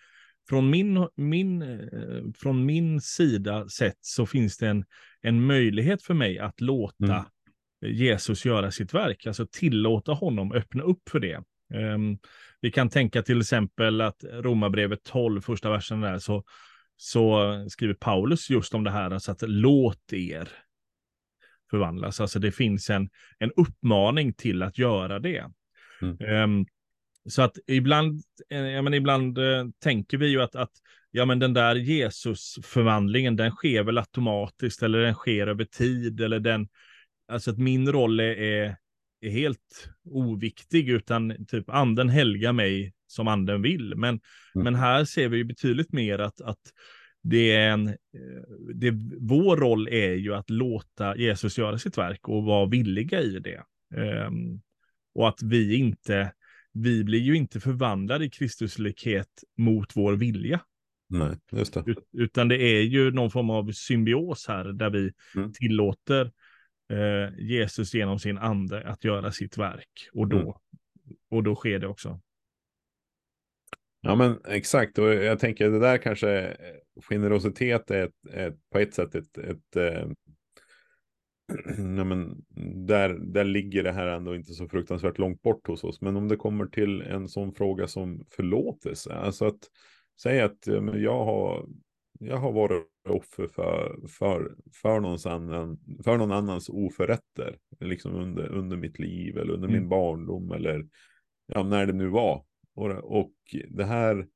från 0.49 0.71
min, 0.71 1.09
min, 1.17 1.63
eh, 1.63 2.33
från 2.37 2.67
min 2.67 3.01
sida 3.01 3.69
sett 3.69 3.99
så 4.01 4.27
finns 4.27 4.59
det 4.59 4.69
en, 4.69 4.85
en 5.21 5.47
möjlighet 5.47 6.03
för 6.03 6.15
mig 6.15 6.39
att 6.39 6.61
låta 6.61 7.27
Mm. 7.85 7.97
Jesus 7.97 8.45
göra 8.45 8.71
sitt 8.71 8.95
verk, 8.95 9.27
alltså 9.27 9.47
tillåta 9.47 10.13
honom 10.13 10.53
öppna 10.53 10.83
upp 10.83 11.09
för 11.11 11.21
det. 11.21 11.43
Ehm, 11.75 12.19
vi 12.61 12.71
kan 12.71 12.89
tänka 12.89 13.23
till 13.23 13.41
exempel 13.41 14.01
att 14.01 14.25
Romarbrevet 14.33 15.03
12, 15.03 15.41
första 15.41 15.71
versen 15.71 16.01
där, 16.01 16.19
så, 16.19 16.45
så 16.97 17.65
skriver 17.69 17.95
Paulus 17.95 18.51
just 18.51 18.75
om 18.75 18.85
det 18.85 18.91
här, 18.91 19.11
alltså 19.11 19.33
att 19.33 19.43
låt 19.43 20.13
er 20.13 20.49
förvandlas. 21.71 22.21
Alltså 22.21 22.39
det 22.39 22.53
finns 22.53 22.91
en, 22.91 23.11
en 23.39 23.53
uppmaning 23.57 24.33
till 24.35 24.63
att 24.63 24.79
göra 24.79 25.19
det. 25.19 25.51
Mm. 26.03 26.17
Ehm, 26.21 26.67
så 27.29 27.43
att 27.43 27.59
ibland, 27.67 28.23
eh, 28.51 28.61
ja, 28.61 28.83
men 28.83 28.95
ibland 28.95 29.39
eh, 29.39 29.67
tänker 29.83 30.19
vi 30.19 30.27
ju 30.27 30.43
att, 30.43 30.57
att 30.57 30.73
ja, 31.11 31.25
men 31.25 31.39
den 31.39 31.55
där 31.55 31.75
Jesus-förvandlingen, 31.75 33.37
den 33.37 33.51
sker 33.51 33.83
väl 33.83 33.99
automatiskt 33.99 34.83
eller 34.83 34.99
den 34.99 35.15
sker 35.15 35.47
över 35.47 35.65
tid 35.65 36.21
eller 36.21 36.41
den, 36.41 36.69
alltså 37.29 37.51
att 37.51 37.59
min 37.59 37.93
roll 37.93 38.21
är, 38.21 38.25
är, 38.25 38.77
är 39.21 39.31
helt 39.31 39.89
oviktig 40.05 40.89
utan 40.89 41.47
typ 41.47 41.71
anden 41.71 42.09
helgar 42.09 42.53
mig 42.53 42.93
som 43.07 43.29
anden 43.29 43.63
vill. 43.63 43.95
Men, 43.97 44.21
Mm. 44.55 44.65
men 44.65 44.75
här 44.75 45.05
ser 45.05 45.29
vi 45.29 45.37
ju 45.37 45.45
betydligt 45.45 45.93
mer 45.93 46.19
att, 46.19 46.41
att 46.41 46.59
det 47.23 47.53
är 47.53 47.71
en, 47.71 47.89
eh, 47.89 47.95
det, 48.75 48.91
vår 49.21 49.57
roll 49.57 49.89
är 49.89 50.13
ju 50.13 50.35
att 50.35 50.51
låta 50.51 51.17
Jesus 51.17 51.59
göra 51.59 51.79
sitt 51.79 51.99
verk 51.99 52.29
och 52.29 52.45
vara 52.45 52.67
villiga 52.67 53.21
i 53.21 53.39
det. 53.39 53.63
Ehm, 53.97 54.61
och 55.15 55.29
att 55.29 55.43
vi 55.43 55.77
inte, 55.77 56.33
vi 56.73 57.05
blir 57.05 57.21
ju 57.21 57.37
inte 57.37 57.61
förvandlade 57.61 58.25
i 58.25 58.31
Kristuslikhet 58.31 59.29
mot 59.59 59.97
vår 59.97 60.13
vilja. 60.13 60.61
Nej, 61.09 61.37
just 61.53 61.75
det. 61.75 61.83
Ut, 61.87 61.99
utan 62.13 62.49
det 62.49 62.57
är 62.63 62.83
ju 62.83 63.11
någon 63.11 63.31
form 63.31 63.51
av 63.51 63.73
symbios 63.73 64.45
här 64.49 64.65
där 64.65 64.91
vi 64.91 65.13
Mm. 65.37 65.53
tillåter 65.53 66.33
eh, 66.93 67.39
Jesus 67.39 67.95
genom 67.95 68.19
sin 68.19 68.39
ande 68.39 68.89
att 68.89 69.05
göra 69.05 69.33
sitt 69.33 69.59
verk. 69.59 70.09
Och 70.13 70.29
då, 70.29 70.39
Mm. 70.41 70.53
och 71.31 71.43
då 71.43 71.55
sker 71.55 71.79
det 71.79 71.87
också. 71.87 72.21
Ja 74.01 74.15
men 74.15 74.39
exakt, 74.49 74.99
och 74.99 75.15
jag 75.15 75.39
tänker 75.39 75.71
det 75.71 75.79
där 75.79 75.99
kanske, 75.99 76.41
eh, 76.41 77.03
generositet 77.11 77.91
är, 77.91 78.05
ett, 78.05 78.35
ett, 78.35 78.57
på 78.73 78.79
ett 78.79 78.95
sätt 78.95 79.15
ett, 79.15 79.39
ett, 79.39 79.77
eh, 79.77 80.09
ja, 81.97 82.05
men 82.05 82.45
där, 82.87 83.09
där 83.09 83.45
ligger 83.45 83.83
det 83.83 83.93
här 83.93 84.07
ändå 84.07 84.35
inte 84.35 84.53
så 84.53 84.69
fruktansvärt 84.69 85.19
långt 85.19 85.43
bort 85.43 85.67
hos 85.67 85.85
oss. 85.85 86.01
Men 86.01 86.17
om 86.17 86.29
det 86.29 86.37
kommer 86.37 86.67
till 86.67 87.03
en 87.03 87.29
sån 87.29 87.53
fråga 87.53 87.89
som 87.89 88.25
förlåtelse, 88.31 89.15
alltså 89.15 89.45
att 89.47 89.59
säga 90.23 90.45
att 90.45 90.67
jag, 90.95 91.25
har, 91.25 91.67
jag 92.21 92.37
har 92.37 92.53
varit 92.53 92.83
offer 93.09 93.47
för, 93.47 94.01
för, 94.09 94.55
för, 94.83 95.01
någons 95.01 95.27
annan, 95.27 95.79
för 96.05 96.17
någon 96.17 96.33
annans 96.33 96.69
oförrätter, 96.69 97.59
liksom 97.81 98.15
under, 98.15 98.49
under 98.49 98.77
mitt 98.77 98.99
liv 98.99 99.39
eller 99.39 99.53
under 99.53 99.69
mm. 99.69 99.81
min 99.81 99.89
barndom 99.89 100.53
eller 100.53 100.87
ja, 101.47 101.63
när 101.63 101.87
det 101.87 101.93
nu 101.93 102.09
var. 102.09 102.45
Och, 102.77 103.21
och 103.21 103.33
det 103.71 103.85
här 103.85 104.27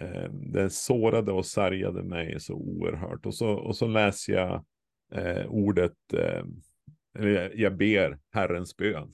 eh, 0.00 0.32
det 0.32 0.70
sårade 0.70 1.32
och 1.32 1.46
sargade 1.46 2.02
mig 2.02 2.40
så 2.40 2.54
oerhört. 2.54 3.26
Och 3.26 3.34
så, 3.34 3.48
och 3.48 3.76
så 3.76 3.86
läser 3.86 4.32
jag 4.32 4.64
eh, 5.12 5.46
ordet, 5.46 6.12
eh, 6.12 6.44
eller 7.18 7.52
jag 7.56 7.76
ber 7.76 8.18
Herrens 8.30 8.76
bön. 8.76 9.12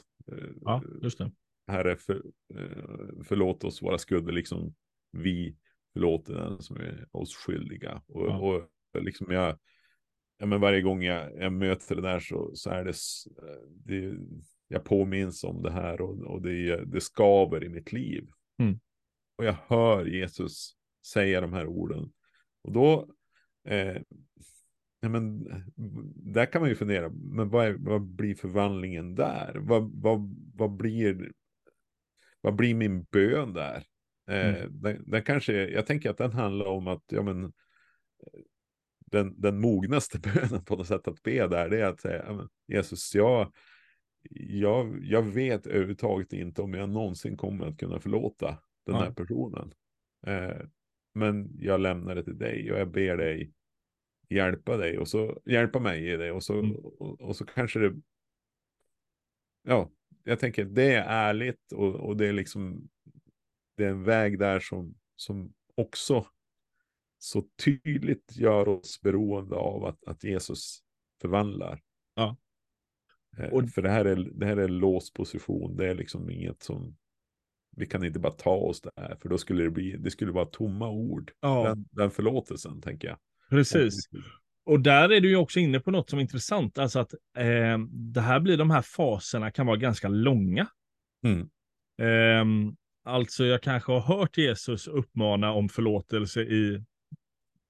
Ja, 0.60 0.82
just 1.02 1.18
det. 1.18 1.32
Herre, 1.66 1.96
för, 1.96 2.14
eh, 2.54 3.22
förlåt 3.24 3.64
oss 3.64 3.82
våra 3.82 3.98
skulder, 3.98 4.32
liksom 4.32 4.74
vi 5.12 5.56
förlåter 5.92 6.34
den 6.34 6.62
som 6.62 6.76
är 6.76 7.06
oss 7.12 7.36
skyldiga. 7.36 8.02
Och, 8.06 8.26
ja. 8.26 8.38
och 8.38 9.02
liksom 9.02 9.26
jag, 9.30 9.58
ja, 10.38 10.46
men 10.46 10.60
varje 10.60 10.82
gång 10.82 11.02
jag, 11.02 11.36
jag 11.36 11.52
möter 11.52 11.96
det 11.96 12.02
där 12.02 12.20
så, 12.20 12.50
så 12.54 12.70
är 12.70 12.84
det, 12.84 12.94
det, 13.68 14.16
jag 14.68 14.84
påminns 14.84 15.44
om 15.44 15.62
det 15.62 15.70
här 15.70 16.00
och, 16.00 16.18
och 16.20 16.42
det, 16.42 16.84
det 16.84 17.00
skaver 17.00 17.64
i 17.64 17.68
mitt 17.68 17.92
liv. 17.92 18.28
Mm. 18.58 18.80
Och 19.36 19.44
jag 19.44 19.56
hör 19.66 20.06
Jesus 20.06 20.76
säga 21.06 21.40
de 21.40 21.52
här 21.52 21.66
orden. 21.66 22.12
Och 22.62 22.72
då, 22.72 23.08
eh, 23.68 23.96
ja, 25.00 25.08
men, 25.08 25.44
där 26.16 26.46
kan 26.46 26.60
man 26.60 26.70
ju 26.70 26.76
fundera, 26.76 27.08
men 27.10 27.48
vad, 27.48 27.66
är, 27.66 27.72
vad 27.72 28.02
blir 28.02 28.34
förvandlingen 28.34 29.14
där? 29.14 29.54
Vad, 29.54 30.02
vad, 30.02 30.36
vad, 30.54 30.70
blir, 30.70 31.32
vad 32.40 32.54
blir 32.54 32.74
min 32.74 33.02
bön 33.02 33.52
där? 33.52 33.84
Eh, 34.28 34.56
mm. 34.56 34.80
den, 34.80 35.10
den, 35.10 35.22
kanske, 35.22 35.52
jag 35.52 35.86
tänker 35.86 36.10
att 36.10 36.18
den 36.18 36.32
handlar 36.32 36.66
om 36.66 36.88
att, 36.88 37.02
ja 37.06 37.22
men, 37.22 37.52
den, 38.98 39.40
den 39.40 39.60
mognaste 39.60 40.18
bönen 40.34 40.64
på 40.64 40.76
något 40.76 40.88
sätt 40.88 41.08
att 41.08 41.22
be 41.22 41.48
där, 41.48 41.68
det 41.68 41.80
är 41.80 41.86
att 41.86 42.00
säga, 42.00 42.48
Jesus, 42.66 43.14
jag, 43.14 43.52
jag, 44.30 45.04
jag 45.04 45.22
vet 45.22 45.66
överhuvudtaget 45.66 46.32
inte 46.32 46.62
om 46.62 46.74
jag 46.74 46.88
någonsin 46.88 47.36
kommer 47.36 47.66
att 47.66 47.78
kunna 47.78 48.00
förlåta 48.00 48.58
den 48.86 48.94
ja. 48.94 49.00
här 49.00 49.10
personen. 49.10 49.74
Eh, 50.26 50.66
men 51.14 51.50
jag 51.58 51.80
lämnar 51.80 52.14
det 52.14 52.24
till 52.24 52.38
dig 52.38 52.72
och 52.72 52.78
jag 52.78 52.90
ber 52.90 53.16
dig 53.16 53.52
hjälpa 54.28 54.76
dig 54.76 54.98
och 54.98 55.08
så 55.08 55.40
hjälpa 55.44 55.78
mig 55.78 56.08
i 56.12 56.16
det 56.16 56.32
och 56.32 56.42
så, 56.42 56.58
mm. 56.58 56.76
och, 56.76 57.20
och, 57.20 57.36
så 57.36 57.44
kanske 57.44 57.78
det. 57.78 58.00
Ja, 59.62 59.90
jag 60.24 60.38
tänker 60.38 60.64
det 60.64 60.94
är 60.94 61.04
ärligt 61.08 61.72
och, 61.72 61.94
och 61.94 62.16
det 62.16 62.26
är 62.26 62.32
liksom. 62.32 62.88
Det 63.76 63.84
är 63.84 63.90
en 63.90 64.04
väg 64.04 64.38
där 64.38 64.60
som 64.60 64.94
som 65.16 65.52
också 65.74 66.26
så 67.18 67.44
tydligt 67.64 68.36
gör 68.36 68.68
oss 68.68 69.00
beroende 69.00 69.56
av 69.56 69.84
att, 69.84 70.04
att 70.04 70.24
Jesus 70.24 70.82
förvandlar. 71.20 71.82
Ja. 72.14 72.36
Eh, 73.38 73.48
och... 73.48 73.70
För 73.70 73.82
det 73.82 73.90
här 73.90 74.04
är, 74.04 74.16
det 74.16 74.46
här 74.46 74.56
är 74.56 74.68
låst 74.68 75.14
position. 75.14 75.76
Det 75.76 75.86
är 75.86 75.94
liksom 75.94 76.30
inget 76.30 76.62
som 76.62 76.96
vi 77.76 77.86
kan 77.86 78.04
inte 78.04 78.18
bara 78.18 78.32
ta 78.32 78.50
oss 78.56 78.80
där, 78.80 79.16
för 79.22 79.28
då 79.28 79.38
skulle 79.38 79.62
det 79.62 79.70
bli, 79.70 79.96
det 79.96 80.10
skulle 80.10 80.32
vara 80.32 80.46
tomma 80.46 80.90
ord. 80.90 81.32
Ja. 81.40 81.68
Den, 81.68 81.88
den 81.90 82.10
förlåtelsen, 82.10 82.80
tänker 82.80 83.08
jag. 83.08 83.18
Precis. 83.50 84.08
Och 84.66 84.80
där 84.80 85.12
är 85.12 85.20
du 85.20 85.28
ju 85.28 85.36
också 85.36 85.60
inne 85.60 85.80
på 85.80 85.90
något 85.90 86.10
som 86.10 86.18
är 86.18 86.22
intressant, 86.22 86.78
alltså 86.78 86.98
att 86.98 87.14
eh, 87.36 87.78
det 87.90 88.20
här 88.20 88.40
blir, 88.40 88.56
de 88.56 88.70
här 88.70 88.82
faserna 88.82 89.50
kan 89.50 89.66
vara 89.66 89.76
ganska 89.76 90.08
långa. 90.08 90.66
Mm. 91.24 91.48
Eh, 92.02 92.72
alltså 93.04 93.44
jag 93.44 93.62
kanske 93.62 93.92
har 93.92 94.00
hört 94.00 94.38
Jesus 94.38 94.88
uppmana 94.88 95.52
om 95.52 95.68
förlåtelse 95.68 96.40
i 96.40 96.84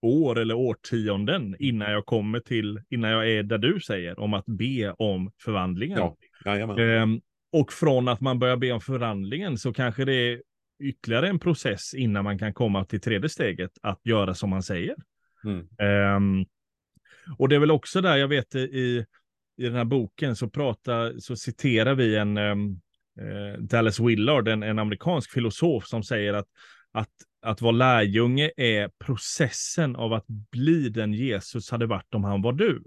år 0.04 0.38
eller 0.38 0.54
årtionden 0.54 1.56
innan 1.58 1.92
jag 1.92 2.06
kommer 2.06 2.40
till, 2.40 2.80
innan 2.90 3.10
jag 3.10 3.30
är 3.30 3.42
där 3.42 3.58
du 3.58 3.80
säger, 3.80 4.20
om 4.20 4.34
att 4.34 4.46
be 4.46 4.92
om 4.92 5.30
förvandlingen. 5.44 5.98
Ja, 6.44 6.56
eh, 6.82 7.06
och 7.52 7.72
från 7.72 8.08
att 8.08 8.20
man 8.20 8.38
börjar 8.38 8.56
be 8.56 8.72
om 8.72 8.80
förvandlingen 8.80 9.58
så 9.58 9.72
kanske 9.72 10.04
det 10.04 10.14
är 10.14 10.42
ytterligare 10.82 11.28
en 11.28 11.38
process 11.38 11.94
innan 11.94 12.24
man 12.24 12.38
kan 12.38 12.54
komma 12.54 12.84
till 12.84 13.00
tredje 13.00 13.28
steget, 13.28 13.70
att 13.82 14.00
göra 14.04 14.34
som 14.34 14.50
man 14.50 14.62
säger. 14.62 14.96
Mm. 15.44 16.16
Um, 16.16 16.46
och 17.38 17.48
det 17.48 17.54
är 17.54 17.60
väl 17.60 17.70
också 17.70 18.00
där 18.00 18.16
jag 18.16 18.28
vet 18.28 18.54
i, 18.54 19.04
i 19.56 19.64
den 19.64 19.74
här 19.74 19.84
boken 19.84 20.36
så 20.36 20.48
pratar, 20.48 21.18
så 21.18 21.36
citerar 21.36 21.94
vi 21.94 22.16
en 22.16 22.38
um, 22.38 22.80
Dallas 23.58 24.00
Willard, 24.00 24.48
en, 24.48 24.62
en 24.62 24.78
amerikansk 24.78 25.30
filosof 25.30 25.86
som 25.86 26.02
säger 26.02 26.34
att, 26.34 26.46
att 26.92 27.10
att 27.44 27.62
vara 27.62 27.72
lärjunge 27.72 28.50
är 28.56 28.90
processen 29.04 29.96
av 29.96 30.12
att 30.12 30.26
bli 30.26 30.88
den 30.88 31.12
Jesus 31.12 31.70
hade 31.70 31.86
varit 31.86 32.14
om 32.14 32.24
han 32.24 32.42
var 32.42 32.52
du. 32.52 32.82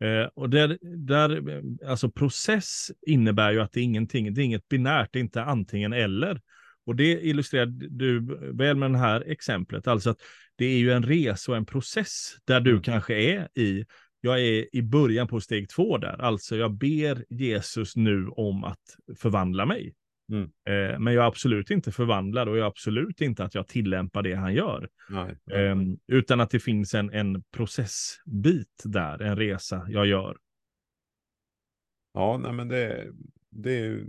Eh, 0.00 0.28
och 0.34 0.50
där, 0.50 0.78
där, 0.96 1.62
alltså 1.86 2.10
process 2.10 2.90
innebär 3.06 3.52
ju 3.52 3.60
att 3.60 3.72
det 3.72 3.80
är 3.80 3.84
ingenting, 3.84 4.34
det 4.34 4.42
är 4.42 4.44
inget 4.44 4.68
binärt, 4.68 5.08
det 5.12 5.18
är 5.18 5.20
inte 5.20 5.42
antingen 5.42 5.92
eller. 5.92 6.40
Och 6.86 6.96
det 6.96 7.26
illustrerar 7.26 7.66
du 7.90 8.20
väl 8.52 8.76
med 8.76 8.92
det 8.92 8.98
här 8.98 9.20
exemplet, 9.20 9.86
alltså 9.86 10.10
att 10.10 10.20
det 10.56 10.64
är 10.64 10.78
ju 10.78 10.92
en 10.92 11.02
resa 11.02 11.52
och 11.52 11.56
en 11.56 11.66
process 11.66 12.36
där 12.44 12.60
du 12.60 12.70
mm. 12.70 12.82
kanske 12.82 13.14
är 13.14 13.58
i, 13.58 13.84
jag 14.20 14.40
är 14.40 14.76
i 14.76 14.82
början 14.82 15.28
på 15.28 15.40
steg 15.40 15.68
två 15.68 15.98
där, 15.98 16.22
alltså 16.22 16.56
jag 16.56 16.72
ber 16.72 17.24
Jesus 17.28 17.96
nu 17.96 18.28
om 18.28 18.64
att 18.64 18.96
förvandla 19.18 19.66
mig. 19.66 19.94
Mm. 20.28 20.42
Eh, 20.42 20.98
men 20.98 21.14
jag 21.14 21.22
är 21.22 21.28
absolut 21.28 21.70
inte 21.70 21.92
förvandlad 21.92 22.48
och 22.48 22.56
jag 22.56 22.62
är 22.62 22.68
absolut 22.68 23.20
inte 23.20 23.44
att 23.44 23.54
jag 23.54 23.68
tillämpar 23.68 24.22
det 24.22 24.34
han 24.34 24.54
gör. 24.54 24.88
Eh, 25.52 25.76
utan 26.06 26.40
att 26.40 26.50
det 26.50 26.60
finns 26.60 26.94
en, 26.94 27.10
en 27.10 27.42
processbit 27.42 28.82
där, 28.84 29.22
en 29.22 29.36
resa 29.36 29.86
jag 29.88 30.06
gör. 30.06 30.36
Ja, 32.12 32.38
nej 32.38 32.52
men 32.52 32.68
det, 32.68 33.12
det, 33.50 34.04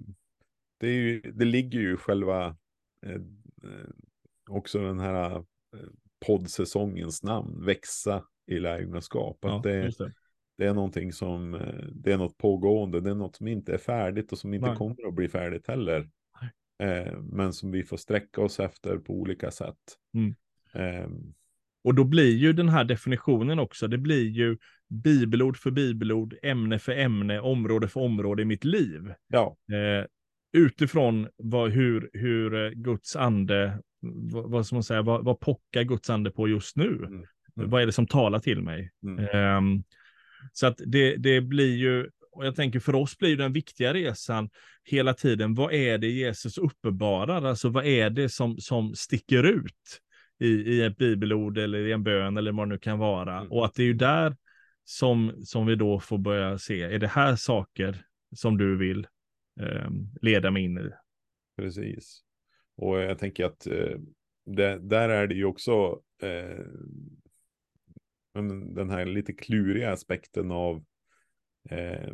det, 0.79 0.89
ju, 0.89 1.21
det 1.21 1.45
ligger 1.45 1.79
ju 1.79 1.97
själva 1.97 2.57
eh, 3.05 3.11
eh 3.11 3.89
också 4.49 4.79
den 4.79 4.99
här 4.99 5.43
poddsäsongens 6.25 7.23
namn, 7.23 7.65
växa 7.65 8.23
i 8.45 8.59
lärjungaskap. 8.59 9.37
Ja, 9.41 9.61
det, 9.63 9.97
det. 9.97 10.13
Det, 10.57 10.65
är 10.65 10.73
någonting 10.73 11.13
som, 11.13 11.53
eh, 11.53 11.85
det 11.91 12.11
är 12.11 12.17
något 12.17 12.37
pågående, 12.37 13.01
det 13.01 13.09
är 13.09 13.15
något 13.15 13.35
som 13.35 13.47
inte 13.47 13.73
är 13.73 13.77
färdigt 13.77 14.31
och 14.31 14.37
som 14.37 14.53
inte 14.53 14.67
Nej. 14.67 14.77
kommer 14.77 15.07
att 15.07 15.13
bli 15.13 15.29
färdigt 15.29 15.67
heller. 15.67 16.09
Eh, 16.83 17.19
men 17.19 17.53
som 17.53 17.71
vi 17.71 17.83
får 17.83 17.97
sträcka 17.97 18.41
oss 18.41 18.59
efter 18.59 18.97
på 18.97 19.13
olika 19.13 19.51
sätt. 19.51 19.77
Mm. 20.13 20.35
Eh, 20.73 21.09
och 21.83 21.95
då 21.95 22.03
blir 22.03 22.35
ju 22.35 22.53
den 22.53 22.69
här 22.69 22.83
definitionen 22.83 23.59
också, 23.59 23.87
det 23.87 23.97
blir 23.97 24.25
ju 24.25 24.57
bibelord 24.89 25.57
för 25.57 25.71
bibelord, 25.71 26.35
ämne 26.43 26.79
för 26.79 26.91
ämne, 26.91 27.39
område 27.39 27.87
för 27.87 27.99
område 27.99 28.41
i 28.41 28.45
mitt 28.45 28.65
liv. 28.65 29.13
Ja. 29.27 29.57
Eh, 29.71 30.05
utifrån 30.53 31.27
vad, 31.37 31.71
hur, 31.71 32.09
hur 32.13 32.65
eh, 32.65 32.69
Guds 32.69 33.15
ande, 33.15 33.81
vad, 34.31 34.51
vad, 34.51 34.65
man 34.73 34.83
säga, 34.83 35.01
vad, 35.01 35.25
vad 35.25 35.39
pockar 35.39 35.83
Guds 35.83 36.09
ande 36.09 36.31
på 36.31 36.47
just 36.47 36.75
nu? 36.75 36.95
Mm. 36.95 37.25
Mm. 37.57 37.69
Vad 37.69 37.81
är 37.81 37.85
det 37.85 37.91
som 37.91 38.07
talar 38.07 38.39
till 38.39 38.61
mig? 38.61 38.91
Mm. 39.03 39.57
Um, 39.57 39.83
så 40.51 40.67
att 40.67 40.81
det, 40.85 41.15
det 41.15 41.41
blir 41.41 41.75
ju, 41.75 42.09
och 42.31 42.45
jag 42.45 42.55
tänker 42.55 42.79
för 42.79 42.95
oss 42.95 43.17
blir 43.17 43.37
den 43.37 43.53
viktiga 43.53 43.93
resan 43.93 44.49
hela 44.83 45.13
tiden, 45.13 45.53
vad 45.53 45.73
är 45.73 45.97
det 45.97 46.07
Jesus 46.07 46.57
uppenbarar? 46.57 47.45
Alltså 47.45 47.69
vad 47.69 47.85
är 47.85 48.09
det 48.09 48.29
som, 48.29 48.57
som 48.57 48.95
sticker 48.95 49.43
ut 49.43 50.01
i, 50.39 50.47
i 50.47 50.81
ett 50.81 50.97
bibelord 50.97 51.57
eller 51.57 51.87
i 51.87 51.91
en 51.91 52.03
bön 52.03 52.37
eller 52.37 52.51
vad 52.51 52.67
det 52.67 52.73
nu 52.73 52.79
kan 52.79 52.99
vara? 52.99 53.37
Mm. 53.37 53.51
Och 53.51 53.65
att 53.65 53.73
det 53.73 53.83
är 53.83 53.87
ju 53.87 53.93
där 53.93 54.35
som, 54.85 55.33
som 55.43 55.65
vi 55.65 55.75
då 55.75 55.99
får 55.99 56.17
börja 56.17 56.57
se, 56.57 56.81
är 56.81 56.99
det 56.99 57.07
här 57.07 57.35
saker 57.35 58.05
som 58.35 58.57
du 58.57 58.77
vill 58.77 59.07
eh, 59.59 59.89
leda 60.21 60.51
mig 60.51 60.63
in 60.63 60.77
i? 60.77 60.89
Precis. 61.57 62.21
Och 62.77 62.99
jag 62.99 63.19
tänker 63.19 63.45
att 63.45 63.67
eh, 63.67 63.97
det, 64.45 64.79
där 64.79 65.09
är 65.09 65.27
det 65.27 65.35
ju 65.35 65.45
också 65.45 66.01
eh, 66.21 66.65
den 68.75 68.89
här 68.89 69.05
lite 69.05 69.33
kluriga 69.33 69.91
aspekten 69.91 70.51
av 70.51 70.83
eh, 71.69 72.11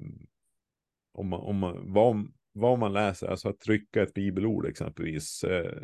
om 1.13 1.29
man, 1.29 1.39
om 1.39 1.57
man, 1.57 1.93
vad, 1.93 2.31
vad 2.51 2.79
man 2.79 2.93
läser, 2.93 3.27
alltså 3.27 3.49
att 3.49 3.59
trycka 3.59 4.03
ett 4.03 4.13
bibelord 4.13 4.65
exempelvis. 4.65 5.43
Eh, 5.43 5.81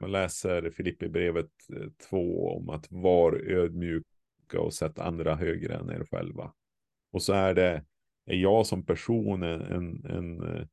man 0.00 0.12
läser 0.12 0.70
Filipperbrevet 0.70 1.50
2 2.10 2.16
eh, 2.16 2.56
om 2.56 2.68
att 2.68 2.86
vara 2.90 3.36
ödmjuka 3.36 4.60
och 4.60 4.74
sätta 4.74 5.04
andra 5.04 5.34
högre 5.34 5.74
än 5.74 5.90
er 5.90 6.06
själva. 6.10 6.52
Och 7.12 7.22
så 7.22 7.32
är 7.32 7.54
det, 7.54 7.84
är 8.26 8.36
jag 8.36 8.66
som 8.66 8.86
person 8.86 9.42
en, 9.42 10.04
en, 10.04 10.42
eh, 10.42 10.66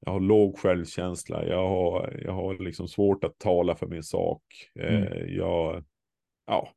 jag 0.00 0.12
har 0.12 0.20
låg 0.20 0.58
självkänsla, 0.58 1.46
jag 1.46 1.68
har, 1.68 2.20
jag 2.24 2.32
har 2.32 2.58
liksom 2.58 2.88
svårt 2.88 3.24
att 3.24 3.38
tala 3.38 3.76
för 3.76 3.86
min 3.86 4.02
sak. 4.02 4.42
Mm. 4.74 5.02
Eh, 5.02 5.24
jag, 5.24 5.84
ja, 6.46 6.68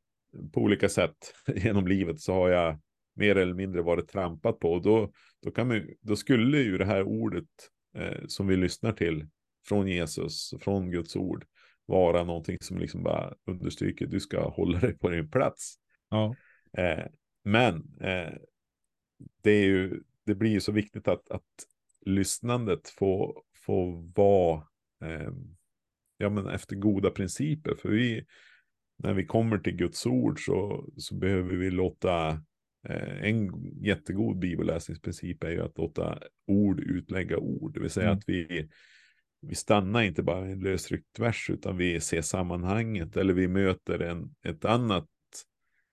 på 0.52 0.60
olika 0.60 0.88
sätt 0.88 1.16
genom 1.54 1.86
livet 1.86 2.20
så 2.20 2.32
har 2.32 2.48
jag 2.48 2.80
mer 3.16 3.36
eller 3.36 3.54
mindre 3.54 3.82
varit 3.82 4.08
trampat 4.08 4.58
på. 4.58 4.72
Och 4.72 4.82
då, 4.82 5.12
då, 5.42 5.50
kan 5.50 5.68
man, 5.68 5.88
då 6.00 6.16
skulle 6.16 6.58
ju 6.58 6.78
det 6.78 6.84
här 6.84 7.02
ordet 7.02 7.48
eh, 7.96 8.26
som 8.26 8.46
vi 8.46 8.56
lyssnar 8.56 8.92
till 8.92 9.26
från 9.68 9.88
Jesus, 9.88 10.54
från 10.60 10.90
Guds 10.90 11.16
ord, 11.16 11.44
vara 11.86 12.24
någonting 12.24 12.58
som 12.60 12.78
liksom 12.78 13.02
bara 13.02 13.34
understryker 13.46 14.06
du 14.06 14.20
ska 14.20 14.48
hålla 14.48 14.78
dig 14.78 14.98
på 14.98 15.08
din 15.08 15.30
plats. 15.30 15.74
Ja. 16.10 16.34
Eh, 16.78 17.04
men 17.44 17.74
eh, 18.00 18.32
det, 19.42 19.50
är 19.50 19.64
ju, 19.64 20.02
det 20.24 20.34
blir 20.34 20.50
ju 20.50 20.60
så 20.60 20.72
viktigt 20.72 21.08
att, 21.08 21.30
att 21.30 21.66
lyssnandet 22.06 22.88
får, 22.88 23.42
får 23.66 24.12
vara 24.14 24.62
eh, 25.04 25.30
ja, 26.16 26.30
men 26.30 26.46
efter 26.46 26.76
goda 26.76 27.10
principer. 27.10 27.74
För 27.74 27.88
vi, 27.88 28.24
när 28.98 29.14
vi 29.14 29.26
kommer 29.26 29.58
till 29.58 29.76
Guds 29.76 30.06
ord 30.06 30.44
så, 30.44 30.84
så 30.96 31.14
behöver 31.14 31.56
vi 31.56 31.70
låta 31.70 32.28
eh, 32.88 33.22
en 33.22 33.64
jättegod 33.84 34.38
bibelläsningsprincip 34.38 35.44
är 35.44 35.50
ju 35.50 35.62
att 35.62 35.78
låta 35.78 36.18
ord 36.46 36.80
utlägga 36.80 37.38
ord. 37.38 37.74
Det 37.74 37.80
vill 37.80 37.90
säga 37.90 38.06
mm. 38.06 38.18
att 38.18 38.24
vi, 38.26 38.68
vi 39.40 39.54
stannar 39.54 40.02
inte 40.02 40.22
bara 40.22 40.48
i 40.48 40.52
en 40.52 40.60
lösryckt 40.60 41.18
vers 41.18 41.50
utan 41.50 41.76
vi 41.76 42.00
ser 42.00 42.22
sammanhanget 42.22 43.16
eller 43.16 43.34
vi 43.34 43.48
möter 43.48 43.98
en, 43.98 44.34
ett 44.44 44.64
annat 44.64 45.08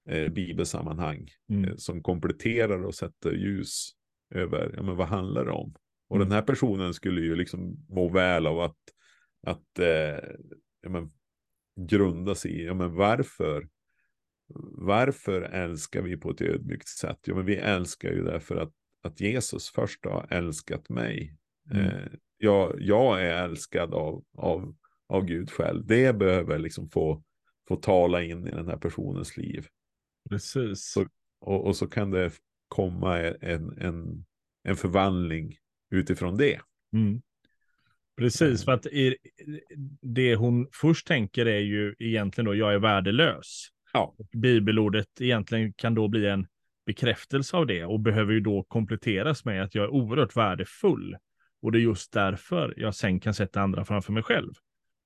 eh, 0.09 0.31
bibelsammanhang 0.31 1.29
mm. 1.49 1.65
eh, 1.65 1.75
som 1.75 2.03
kompletterar 2.03 2.83
och 2.83 2.95
sätter 2.95 3.31
ljus 3.31 3.89
över 4.35 4.73
ja, 4.75 4.83
men 4.83 4.95
vad 4.95 5.07
handlar 5.07 5.45
det 5.45 5.51
om. 5.51 5.73
Och 6.07 6.15
mm. 6.15 6.27
den 6.27 6.35
här 6.35 6.41
personen 6.41 6.93
skulle 6.93 7.21
ju 7.21 7.35
liksom 7.35 7.85
må 7.89 8.09
väl 8.09 8.47
av 8.47 8.59
att, 8.59 8.77
att 9.47 9.79
eh, 9.79 10.29
ja, 10.81 10.89
men, 10.89 11.11
grundas 11.75 12.45
i 12.45 12.65
ja, 12.65 12.73
men 12.73 12.95
varför. 12.95 13.69
Varför 14.77 15.41
älskar 15.41 16.01
vi 16.01 16.17
på 16.17 16.31
ett 16.31 16.41
ödmjukt 16.41 16.87
sätt? 16.87 17.19
Jo, 17.25 17.35
men 17.35 17.45
vi 17.45 17.55
älskar 17.55 18.11
ju 18.11 18.23
därför 18.23 18.55
att, 18.55 18.73
att 19.03 19.21
Jesus 19.21 19.69
först 19.69 20.05
har 20.05 20.27
älskat 20.29 20.89
mig. 20.89 21.37
Mm. 21.71 21.85
Eh, 21.85 22.07
jag, 22.37 22.75
jag 22.79 23.21
är 23.21 23.43
älskad 23.43 23.93
av, 23.93 24.23
av, 24.37 24.75
av 25.07 25.25
Gud 25.25 25.51
själv. 25.51 25.85
Det 25.85 26.15
behöver 26.15 26.59
liksom 26.59 26.89
få, 26.89 27.23
få 27.67 27.75
tala 27.75 28.23
in 28.23 28.47
i 28.47 28.51
den 28.51 28.67
här 28.67 28.77
personens 28.77 29.37
liv. 29.37 29.67
Precis. 30.29 30.91
Så, 30.91 31.07
och, 31.39 31.67
och, 31.67 31.75
så 31.75 31.87
kan 31.87 32.11
det 32.11 32.31
komma 32.67 33.19
en, 33.19 33.77
en, 33.77 34.25
en 34.63 34.75
förvandling 34.75 35.57
utifrån 35.91 36.37
det. 36.37 36.59
Mm. 36.93 37.21
Precis, 38.17 38.65
för 38.65 38.71
att 38.71 38.87
det 40.01 40.35
hon 40.35 40.67
först 40.71 41.07
tänker 41.07 41.45
är 41.45 41.59
ju 41.59 41.95
egentligen 41.99 42.45
då, 42.45 42.55
jag 42.55 42.73
är 42.73 42.79
värdelös. 42.79 43.67
Ja. 43.93 44.15
Bibelordet 44.31 45.21
egentligen 45.21 45.73
kan 45.73 45.95
då 45.95 46.07
bli 46.07 46.27
en 46.27 46.47
bekräftelse 46.85 47.57
av 47.57 47.67
det 47.67 47.85
och 47.85 47.99
behöver 47.99 48.33
ju 48.33 48.39
då 48.39 48.63
kompletteras 48.63 49.45
med 49.45 49.63
att 49.63 49.75
jag 49.75 49.83
är 49.83 49.89
oerhört 49.89 50.35
värdefull. 50.35 51.17
Och 51.61 51.71
det 51.71 51.77
är 51.77 51.81
just 51.81 52.13
därför 52.13 52.73
jag 52.77 52.95
sen 52.95 53.19
kan 53.19 53.33
sätta 53.33 53.61
andra 53.61 53.85
framför 53.85 54.13
mig 54.13 54.23
själv. 54.23 54.53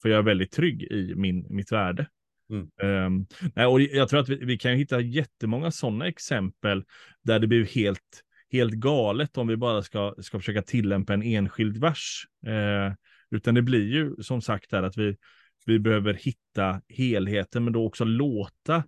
För 0.01 0.09
jag 0.09 0.17
är 0.17 0.23
väldigt 0.23 0.51
trygg 0.51 0.83
i 0.83 1.13
min, 1.15 1.45
mitt 1.49 1.71
värde. 1.71 2.07
Mm. 2.49 3.05
Um, 3.05 3.27
och 3.71 3.81
jag 3.81 4.09
tror 4.09 4.19
att 4.19 4.29
vi, 4.29 4.45
vi 4.45 4.57
kan 4.57 4.73
hitta 4.73 4.99
jättemånga 4.99 5.71
sådana 5.71 6.07
exempel 6.07 6.83
där 7.23 7.39
det 7.39 7.47
blir 7.47 7.65
helt, 7.65 8.23
helt 8.51 8.73
galet 8.73 9.37
om 9.37 9.47
vi 9.47 9.57
bara 9.57 9.81
ska, 9.83 10.15
ska 10.19 10.39
försöka 10.39 10.61
tillämpa 10.61 11.13
en 11.13 11.23
enskild 11.23 11.77
vers. 11.77 12.27
Eh, 12.45 12.93
utan 13.31 13.55
det 13.55 13.61
blir 13.61 13.93
ju 13.93 14.15
som 14.23 14.41
sagt 14.41 14.71
där 14.71 14.83
att 14.83 14.97
vi, 14.97 15.17
vi 15.65 15.79
behöver 15.79 16.13
hitta 16.13 16.81
helheten, 16.89 17.63
men 17.63 17.73
då 17.73 17.85
också 17.85 18.03
låta 18.03 18.83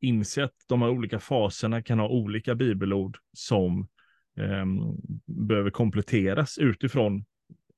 inse 0.00 0.44
att 0.44 0.54
de 0.66 0.82
här 0.82 0.88
olika 0.88 1.20
faserna 1.20 1.82
kan 1.82 1.98
ha 1.98 2.08
olika 2.08 2.54
bibelord 2.54 3.18
som 3.32 3.88
eh, 4.38 4.66
behöver 5.26 5.70
kompletteras 5.70 6.58
utifrån 6.58 7.24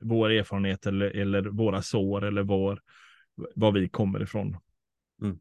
vår 0.01 0.31
erfarenhet 0.31 0.87
eller, 0.87 1.11
eller 1.11 1.43
våra 1.43 1.83
sår 1.83 2.25
eller 2.25 2.43
vår, 2.43 2.81
var 3.55 3.73
vi 3.73 3.89
kommer 3.89 4.23
ifrån. 4.23 4.57
Mm. 5.23 5.39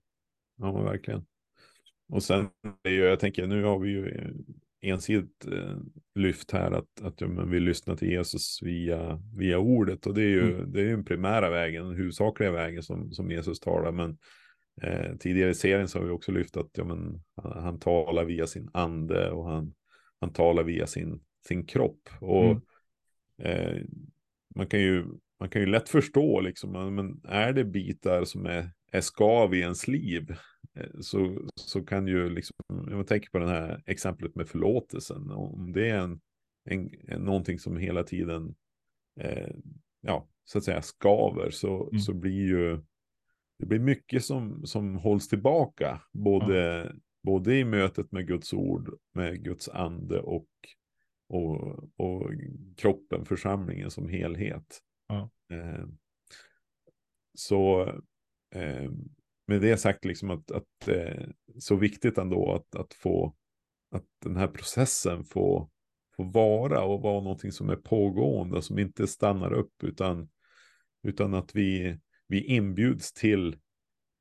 Ja, 0.57 0.81
verkligen. 0.81 1.25
Och 2.09 2.23
sen, 2.23 2.49
jag 2.81 3.19
tänker, 3.19 3.47
nu 3.47 3.63
har 3.63 3.79
vi 3.79 3.89
ju 3.89 4.09
eh, 4.09 4.31
ensidigt 4.81 5.45
eh, 5.51 5.77
lyft 6.15 6.51
här 6.51 6.71
att, 6.71 7.01
att 7.01 7.21
ja, 7.21 7.27
men 7.27 7.49
vi 7.49 7.59
lyssnar 7.59 7.95
till 7.95 8.09
Jesus 8.09 8.59
via, 8.61 9.21
via 9.37 9.57
ordet. 9.57 10.05
Och 10.05 10.13
det 10.13 10.21
är 10.21 10.29
ju 10.29 10.53
mm. 10.55 10.71
det 10.71 10.81
är 10.81 10.85
den 10.85 11.05
primära 11.05 11.49
vägen, 11.49 11.85
den 11.85 11.95
huvudsakliga 11.95 12.51
vägen 12.51 12.83
som, 12.83 13.11
som 13.11 13.31
Jesus 13.31 13.59
talar. 13.59 13.91
Men 13.91 14.17
eh, 14.81 15.15
tidigare 15.19 15.49
i 15.49 15.55
serien 15.55 15.87
så 15.87 15.99
har 15.99 16.05
vi 16.05 16.11
också 16.11 16.31
lyft 16.31 16.57
att 16.57 16.69
ja, 16.73 16.83
men, 16.83 17.23
han, 17.35 17.63
han 17.63 17.79
talar 17.79 18.25
via 18.25 18.47
sin 18.47 18.69
ande 18.73 19.31
och 19.31 19.49
han, 19.49 19.73
han 20.19 20.33
talar 20.33 20.63
via 20.63 20.87
sin, 20.87 21.21
sin 21.47 21.65
kropp. 21.65 22.09
Och 22.19 22.45
mm. 22.45 22.61
eh, 23.41 23.81
man, 24.55 24.67
kan 24.67 24.79
ju, 24.79 25.05
man 25.39 25.49
kan 25.49 25.61
ju 25.61 25.67
lätt 25.67 25.89
förstå, 25.89 26.41
liksom, 26.41 26.95
men 26.95 27.21
är 27.23 27.53
det 27.53 27.63
bitar 27.63 28.23
som 28.23 28.45
är 28.45 28.69
är 28.91 29.01
skav 29.01 29.55
i 29.55 29.59
ens 29.59 29.87
liv 29.87 30.35
så, 30.99 31.49
så 31.55 31.83
kan 31.83 32.07
ju 32.07 32.29
liksom, 32.29 32.55
jag 32.89 33.07
tänker 33.07 33.29
på 33.29 33.39
det 33.39 33.47
här 33.47 33.83
exemplet 33.85 34.35
med 34.35 34.47
förlåtelsen, 34.47 35.31
om 35.31 35.71
det 35.71 35.89
är 35.89 35.99
en, 35.99 36.21
en, 36.65 36.91
en 37.07 37.21
någonting 37.21 37.59
som 37.59 37.77
hela 37.77 38.03
tiden, 38.03 38.55
eh, 39.19 39.55
ja, 40.01 40.27
så 40.45 40.57
att 40.57 40.63
säga 40.63 40.81
skaver, 40.81 41.49
så, 41.49 41.89
mm. 41.89 41.99
så 41.99 42.13
blir 42.13 42.47
ju, 42.47 42.81
det 43.59 43.65
blir 43.65 43.79
mycket 43.79 44.25
som, 44.25 44.65
som 44.65 44.95
hålls 44.95 45.27
tillbaka, 45.27 46.01
både, 46.13 46.83
ja. 46.85 46.91
både 47.23 47.55
i 47.55 47.65
mötet 47.65 48.11
med 48.11 48.27
Guds 48.27 48.53
ord, 48.53 48.97
med 49.13 49.43
Guds 49.43 49.69
ande 49.69 50.19
och, 50.19 50.49
och, 51.27 51.83
och 51.99 52.31
kroppen, 52.77 53.25
församlingen 53.25 53.91
som 53.91 54.09
helhet. 54.09 54.79
Ja. 55.07 55.29
Eh, 55.51 55.85
så 57.33 57.81
eh, 58.55 58.91
med 59.49 59.61
det 59.61 59.77
sagt 59.77 60.05
liksom 60.05 60.29
att, 60.29 60.51
att 60.51 60.87
eh, 60.87 61.27
så 61.59 61.75
viktigt 61.75 62.17
ändå 62.17 62.53
att, 62.53 62.75
att 62.75 62.93
få 62.93 63.35
att 63.91 64.05
den 64.23 64.35
här 64.35 64.47
processen 64.47 65.23
får, 65.23 65.69
får 66.15 66.31
vara 66.31 66.83
och 66.83 67.01
vara 67.01 67.21
någonting 67.21 67.51
som 67.51 67.69
är 67.69 67.75
pågående 67.75 68.61
som 68.61 68.79
inte 68.79 69.07
stannar 69.07 69.53
upp 69.53 69.83
utan, 69.83 70.29
utan 71.03 71.33
att 71.33 71.55
vi, 71.55 71.99
vi 72.27 72.43
inbjuds 72.43 73.13
till, 73.13 73.55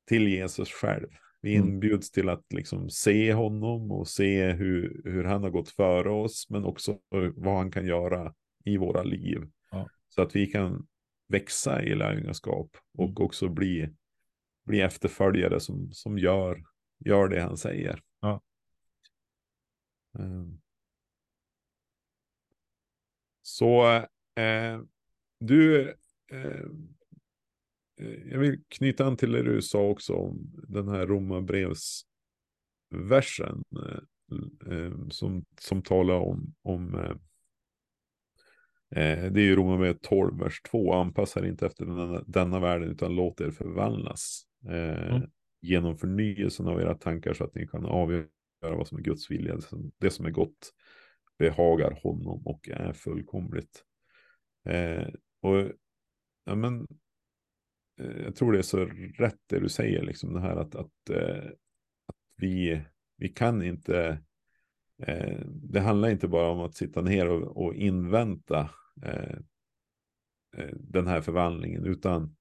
till 0.07 0.27
Jesus 0.27 0.71
själv. 0.71 1.07
Vi 1.41 1.55
mm. 1.55 1.69
inbjuds 1.69 2.11
till 2.11 2.29
att 2.29 2.53
liksom 2.53 2.89
se 2.89 3.33
honom 3.33 3.91
och 3.91 4.07
se 4.07 4.51
hur, 4.51 5.01
hur 5.03 5.23
han 5.23 5.43
har 5.43 5.49
gått 5.49 5.69
före 5.69 6.09
oss 6.09 6.49
men 6.49 6.65
också 6.65 6.99
vad 7.35 7.57
han 7.57 7.71
kan 7.71 7.85
göra 7.85 8.33
i 8.65 8.77
våra 8.77 9.03
liv. 9.03 9.41
Ja. 9.71 9.89
Så 10.09 10.21
att 10.21 10.35
vi 10.35 10.47
kan 10.47 10.87
växa 11.27 11.83
i 11.83 11.95
lärjungaskap 11.95 12.77
och 12.97 13.09
mm. 13.09 13.25
också 13.25 13.49
bli 13.49 13.89
bli 14.69 14.81
efterföljare 14.81 15.59
som, 15.59 15.91
som 15.91 16.17
gör, 16.17 16.63
gör 16.99 17.27
det 17.27 17.41
han 17.41 17.57
säger. 17.57 18.01
Ja. 18.21 18.41
Um. 20.11 20.61
Så 23.41 23.85
eh, 24.35 24.81
du, 25.39 25.89
eh, 26.31 26.65
jag 28.25 28.39
vill 28.39 28.63
knyta 28.67 29.05
an 29.05 29.17
till 29.17 29.31
det 29.31 29.43
du 29.43 29.61
sa 29.61 29.81
också 29.81 30.13
om 30.13 30.51
den 30.67 30.87
här 30.87 31.07
romabrevsversen 31.07 33.63
eh, 33.71 33.99
eh, 34.73 34.93
som, 35.09 35.45
som 35.61 35.81
talar 35.81 36.15
om, 36.15 36.55
om 36.61 36.95
eh, 36.95 37.15
eh 39.01 39.31
det 39.31 39.41
är 39.41 39.45
ju 39.45 39.55
Romarbrevet 39.55 40.01
12, 40.01 40.39
vers 40.39 40.61
2. 40.61 40.93
Anpassa 40.93 41.39
er 41.39 41.45
inte 41.45 41.65
efter 41.65 41.85
denna, 41.85 42.23
denna 42.27 42.59
världen 42.59 42.89
utan 42.89 43.15
låt 43.15 43.41
er 43.41 43.51
förvandlas 43.51 44.48
eh, 44.65 45.15
mm. 45.15 45.29
genom 45.61 45.97
förnyelsen 45.97 46.67
av 46.67 46.81
era 46.81 46.95
tankar 46.95 47.33
så 47.33 47.43
att 47.43 47.55
ni 47.55 47.67
kan 47.67 47.85
avgöra 47.85 48.27
vad 48.61 48.87
som 48.87 48.97
är 48.97 49.01
Guds 49.01 49.31
vilja. 49.31 49.59
Det 49.97 50.09
som 50.09 50.25
är 50.25 50.31
gott 50.31 50.73
behagar 51.39 51.99
honom 52.03 52.47
och 52.47 52.69
är 52.69 52.93
fullkomligt. 52.93 53.83
Eh, 54.65 55.07
och 55.41 55.71
ja, 56.43 56.55
men, 56.55 56.87
eh, 57.99 58.21
jag 58.23 58.35
tror 58.35 58.51
det 58.51 58.57
är 58.57 58.63
så 58.63 58.85
rätt 59.17 59.39
det 59.47 59.59
du 59.59 59.69
säger, 59.69 60.03
liksom 60.03 60.33
det 60.33 60.41
här 60.41 60.55
att, 60.55 60.75
att, 60.75 61.09
eh, 61.09 61.45
att 62.05 62.17
vi, 62.35 62.81
vi 63.17 63.29
kan 63.29 63.63
inte, 63.63 64.21
eh, 65.03 65.39
det 65.45 65.79
handlar 65.79 66.09
inte 66.09 66.27
bara 66.27 66.49
om 66.49 66.59
att 66.59 66.75
sitta 66.75 67.01
ner 67.01 67.27
och, 67.27 67.65
och 67.65 67.75
invänta 67.75 68.69
eh, 69.03 69.37
den 70.73 71.07
här 71.07 71.21
förvandlingen, 71.21 71.85
utan 71.85 72.35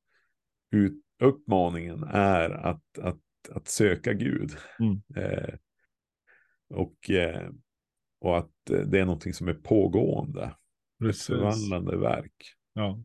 ut, 0.71 1.03
uppmaningen 1.19 2.05
är 2.13 2.51
att, 2.51 2.99
att, 2.99 3.21
att 3.51 3.69
söka 3.69 4.13
Gud. 4.13 4.51
Mm. 4.81 5.01
Eh, 5.17 5.55
och, 6.75 7.11
eh, 7.11 7.51
och 8.21 8.39
att 8.39 8.53
det 8.87 8.99
är 8.99 9.05
någonting 9.05 9.35
som 9.35 9.49
är 9.49 9.55
pågående. 9.55 10.55
Precis. 11.01 11.31
Ett 11.31 11.37
förvandlande 11.37 11.97
verk. 11.97 12.55
Ja. 12.73 12.99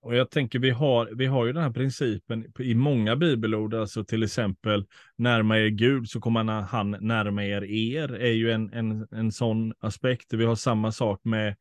och 0.00 0.14
jag 0.14 0.30
tänker 0.30 0.58
vi 0.58 0.70
har, 0.70 1.10
vi 1.14 1.26
har 1.26 1.46
ju 1.46 1.52
den 1.52 1.62
här 1.62 1.70
principen 1.70 2.52
i 2.58 2.74
många 2.74 3.16
bibelord, 3.16 3.74
alltså 3.74 4.04
till 4.04 4.22
exempel 4.22 4.86
närma 5.16 5.58
er 5.58 5.68
Gud 5.68 6.08
så 6.08 6.20
kommer 6.20 6.44
han 6.62 6.90
närma 6.90 7.44
er 7.44 7.64
er, 7.64 8.14
är 8.14 8.32
ju 8.32 8.50
en, 8.50 8.72
en, 8.72 9.08
en 9.10 9.32
sån 9.32 9.72
aspekt. 9.78 10.32
Vi 10.32 10.44
har 10.44 10.54
samma 10.54 10.92
sak 10.92 11.20
med 11.24 11.56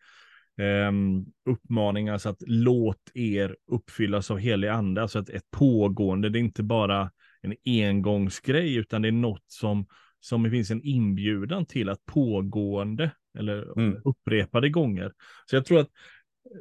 eh, 0.58 0.92
uppmaningar, 1.50 2.14
alltså 2.14 2.30
att 2.30 2.44
låt 2.48 3.12
er 3.14 3.56
uppfyllas 3.72 4.32
av 4.32 4.38
helig 4.38 4.68
ande, 4.68 5.02
alltså 5.02 5.20
ett, 5.20 5.30
ett 5.30 5.52
pågående, 5.52 6.30
det 6.30 6.40
är 6.40 6.42
inte 6.42 6.64
bara 6.64 7.12
en 7.42 7.56
engångsgrej, 7.66 8.76
utan 8.76 9.02
det 9.02 9.08
är 9.08 9.12
något 9.12 9.46
som, 9.48 9.86
som 10.20 10.44
det 10.44 10.50
finns 10.50 10.72
en 10.72 10.82
inbjudan 10.82 11.66
till 11.66 11.90
att 11.90 12.06
pågående, 12.06 13.12
eller 13.38 13.80
mm. 13.80 14.02
upprepade 14.06 14.70
gånger. 14.70 15.14
Så 15.46 15.56
jag 15.56 15.66
tror 15.66 15.80
att 15.80 15.90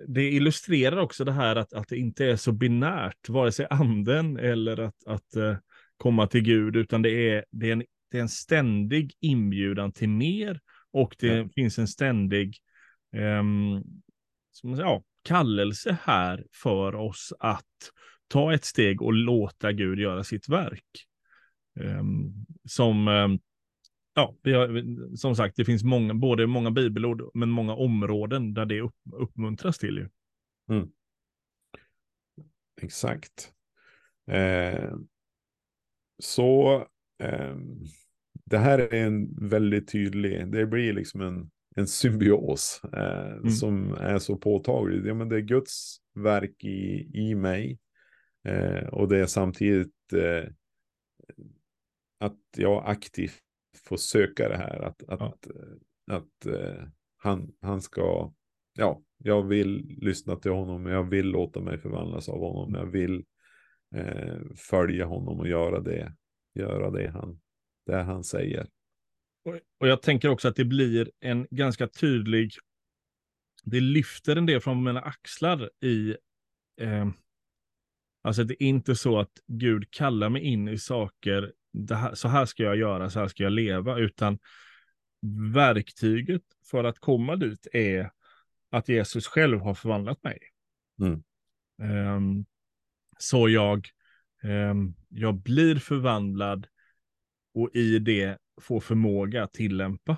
det 0.09 0.31
illustrerar 0.31 0.97
också 0.97 1.25
det 1.25 1.33
här 1.33 1.57
att, 1.57 1.73
att 1.73 1.89
det 1.89 1.97
inte 1.97 2.25
är 2.25 2.37
så 2.37 2.53
binärt, 2.53 3.29
vare 3.29 3.53
sig 3.53 3.67
anden 3.71 4.37
eller 4.37 4.81
att, 4.81 5.07
att 5.07 5.37
uh, 5.37 5.57
komma 5.97 6.27
till 6.27 6.43
Gud, 6.43 6.77
utan 6.77 7.03
det 7.03 7.31
är, 7.31 7.45
det, 7.51 7.69
är 7.69 7.73
en, 7.73 7.85
det 8.11 8.19
är 8.19 8.23
en 8.23 8.29
ständig 8.29 9.15
inbjudan 9.21 9.93
till 9.93 10.09
mer 10.09 10.61
och 10.93 11.17
det 11.19 11.27
ja. 11.27 11.49
finns 11.55 11.79
en 11.79 11.89
ständig 11.89 12.47
um, 12.47 12.53
Ehm, 13.13 13.83
som, 14.53 14.75
ja, 14.75 15.03
kallelse 15.23 15.99
här 16.03 16.47
för 16.53 16.95
oss 16.95 17.33
att 17.39 17.65
ta 18.29 18.55
ett 18.55 18.65
steg 18.65 19.03
och 19.03 19.13
låta 19.13 19.73
Gud 19.73 19.99
göra 19.99 20.25
sitt 20.25 20.49
verk. 20.49 21.07
Ehm, 21.81 22.33
som 22.65 23.09
ehm, 23.09 23.39
ja, 24.17 24.37
vi 24.43 24.53
har, 24.53 25.17
som 25.17 25.37
sagt, 25.37 25.57
det 25.57 25.65
finns 25.65 25.85
många, 25.85 26.15
både 26.15 26.47
många 26.47 26.71
bibelord, 26.71 27.31
men 27.35 27.51
många 27.51 27.75
områden 27.75 28.55
där 28.55 28.67
det 28.67 28.81
upp, 28.81 28.97
uppmuntras 29.13 29.79
till. 29.79 29.97
Ju. 29.97 30.09
Mm. 30.75 30.89
Exakt. 32.83 33.53
Eh, 34.27 34.95
så 36.19 36.77
eh, 37.19 37.57
det 38.45 38.59
här 38.59 38.79
är 38.79 38.95
en 38.95 39.49
väldigt 39.49 39.93
tydlig, 39.93 40.53
det 40.53 40.67
blir 40.67 40.93
liksom 40.93 41.21
en, 41.21 41.51
en 41.77 41.87
symbios 41.87 42.81
eh, 42.93 43.33
mm. 43.33 43.51
som 43.51 43.95
är 43.95 44.19
så 44.19 44.37
påtaglig. 44.37 45.07
Ja, 45.07 45.15
men 45.15 45.29
det 45.29 45.37
är 45.37 45.41
Guds 45.41 45.97
verk 46.15 46.65
i, 46.65 47.11
i 47.15 47.35
mig 47.35 47.79
eh, 48.45 48.89
och 48.89 49.09
det 49.09 49.19
är 49.19 49.27
samtidigt 49.27 50.13
eh, 50.13 50.51
att 52.19 52.41
jag 52.57 52.83
aktivt 52.87 53.43
få 53.85 53.97
söka 53.97 54.49
det 54.49 54.57
här. 54.57 54.83
Att, 54.83 55.03
att, 55.09 55.21
ja. 55.21 56.17
att, 56.17 56.47
uh, 56.47 56.89
han, 57.17 57.53
han 57.61 57.83
ska, 57.83 58.33
ja, 58.73 59.03
jag 59.19 59.43
vill 59.43 59.97
lyssna 60.01 60.37
till 60.37 60.51
honom, 60.51 60.87
jag 60.87 61.11
vill 61.11 61.27
låta 61.27 61.61
mig 61.61 61.79
förvandlas 61.79 62.29
av 62.29 62.39
honom, 62.39 62.75
jag 62.75 62.87
vill 62.87 63.25
uh, 63.97 64.55
följa 64.57 65.07
honom 65.07 65.41
och 65.41 65.49
göra 65.49 65.81
det, 65.81 66.15
göra 66.55 66.91
det 66.91 67.09
han, 67.09 67.41
det 67.87 67.97
han 67.97 68.25
säger. 68.25 68.67
Och, 69.79 69.89
jag 69.89 70.03
tänker 70.03 70.29
också 70.29 70.49
att 70.49 70.57
det 70.57 70.65
blir 70.65 71.11
en 71.21 71.47
ganska 71.51 71.89
tydlig, 71.89 72.53
det 73.63 73.81
lyfter 73.81 74.37
en 74.37 74.47
del 74.47 74.61
från 74.61 74.85
mina 74.85 75.01
axlar 75.01 75.71
i 75.81 76.17
eh, 76.81 77.09
Alltså 78.27 78.45
det 78.45 78.63
är 78.63 78.67
inte 78.67 78.97
så 78.97 79.19
att 79.19 79.31
Gud 79.47 79.91
kallar 79.91 80.29
mig 80.29 80.43
in 80.43 80.69
i 80.69 80.79
saker 80.79 81.53
här, 81.91 82.15
så 82.15 82.29
här 82.29 82.47
ska 82.47 82.63
jag 82.63 82.77
göra, 82.77 83.11
så 83.11 83.21
här 83.21 83.29
ska 83.29 83.43
jag 83.43 83.53
leva, 83.53 83.99
utan 83.99 84.39
verktyget 85.55 86.43
för 86.71 86.85
att 86.85 86.99
komma 86.99 87.37
dit 87.37 87.67
är 87.73 88.11
att 88.71 88.89
Jesus 88.89 89.27
själv 89.27 89.61
har 89.61 89.75
förvandlat 89.75 90.23
mig. 90.23 90.39
Mm. 91.01 91.23
Um, 92.17 92.47
så 93.19 93.49
jag, 93.49 93.89
um, 94.43 94.95
jag 95.09 95.35
blir 95.35 95.77
förvandlad 95.77 96.67
och 97.55 97.71
i 97.75 97.99
det 97.99 98.39
får 98.61 98.81
förmåga 98.81 99.45
att 99.45 99.53
tillämpa. 99.53 100.17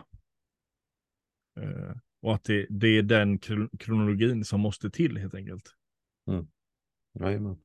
Eh, 1.61 1.97
och 2.23 2.35
att 2.35 2.45
det, 2.45 2.67
det, 2.71 2.89
är 2.89 3.03
den 3.03 3.39
kronologin 3.79 4.45
som 4.45 4.61
måste 4.61 4.91
till 4.91 5.17
helt 5.17 5.35
enkelt. 5.35 5.75
Mm. 6.31 6.47
Jajamän. 7.21 7.57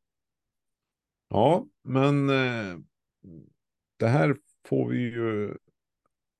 Ja, 1.30 1.68
men 1.84 2.30
eh, 2.30 2.78
det 3.98 4.08
här 4.08 4.36
får 4.66 4.90
vi 4.90 5.00
ju 5.00 5.58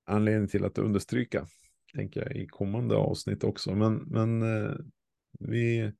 anledning 0.04 0.48
till 0.48 0.64
att 0.64 0.78
understryka, 0.78 1.46
tänker 1.94 2.20
jag, 2.22 2.36
i 2.36 2.46
kommande 2.46 2.96
avsnitt 2.96 3.44
också. 3.44 3.74
Men, 3.74 3.94
men 3.96 4.42
eh, 4.42 4.74
vi 5.38 5.78
eh, 5.78 5.92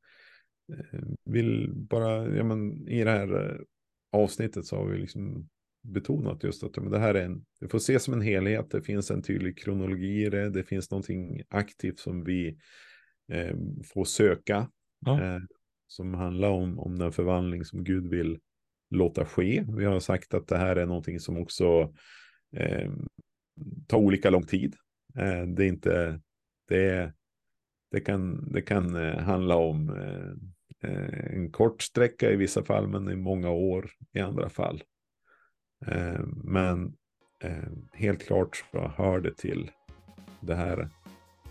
vill 1.24 1.72
bara, 1.74 2.36
ja 2.36 2.44
men 2.44 2.88
i 2.88 3.04
det 3.04 3.10
här 3.10 3.50
eh, 3.50 3.60
avsnittet 4.12 4.66
så 4.66 4.76
har 4.76 4.86
vi 4.86 4.98
liksom 4.98 5.48
betonat 5.84 6.44
just 6.44 6.64
att 6.64 6.76
men 6.76 6.90
det 6.90 6.98
här 6.98 7.14
är 7.14 7.24
en, 7.24 7.44
det 7.60 7.68
får 7.68 7.78
ses 7.78 8.02
som 8.04 8.14
en 8.14 8.20
helhet, 8.20 8.70
det 8.70 8.82
finns 8.82 9.10
en 9.10 9.22
tydlig 9.22 9.58
kronologi 9.58 10.24
i 10.24 10.30
det, 10.30 10.50
det 10.50 10.62
finns 10.62 10.90
någonting 10.90 11.42
aktivt 11.48 11.98
som 11.98 12.24
vi 12.24 12.58
eh, 13.32 13.56
får 13.94 14.04
söka, 14.04 14.70
ja. 15.06 15.22
eh, 15.22 15.40
som 15.86 16.14
handlar 16.14 16.48
om, 16.48 16.78
om 16.78 16.98
den 16.98 17.12
förvandling 17.12 17.64
som 17.64 17.84
Gud 17.84 18.10
vill 18.10 18.38
låta 18.90 19.24
ske. 19.24 19.64
Vi 19.68 19.84
har 19.84 20.00
sagt 20.00 20.34
att 20.34 20.48
det 20.48 20.58
här 20.58 20.76
är 20.76 20.86
någonting 20.86 21.20
som 21.20 21.38
också 21.38 21.94
eh, 22.56 22.90
tar 23.86 23.98
olika 23.98 24.30
lång 24.30 24.46
tid. 24.46 24.74
Eh, 25.18 25.42
det 25.42 25.64
är 25.64 25.68
inte, 25.68 26.20
det, 26.68 27.12
det 27.90 28.00
kan, 28.00 28.52
det 28.52 28.62
kan 28.62 28.96
eh, 28.96 29.18
handla 29.18 29.56
om 29.56 29.90
eh, 29.90 31.34
en 31.34 31.50
kort 31.52 31.82
sträcka 31.82 32.30
i 32.30 32.36
vissa 32.36 32.64
fall, 32.64 32.88
men 32.88 33.08
i 33.08 33.16
många 33.16 33.50
år 33.50 33.90
i 34.12 34.20
andra 34.20 34.48
fall. 34.48 34.82
Eh, 35.86 36.20
men 36.44 36.92
helt 37.92 38.26
klart 38.26 38.64
så 38.70 38.92
hör 38.96 39.20
det 39.20 39.36
till 39.36 39.70
det 40.40 40.54
här 40.54 40.88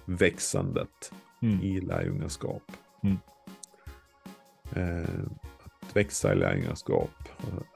växandet 0.05 1.13
mm. 1.41 1.61
i 1.61 1.81
lärjungaskap. 1.81 2.63
Mm 3.03 3.17
växa 5.93 6.33
i 6.33 6.35
lärjungaskap, 6.35 7.09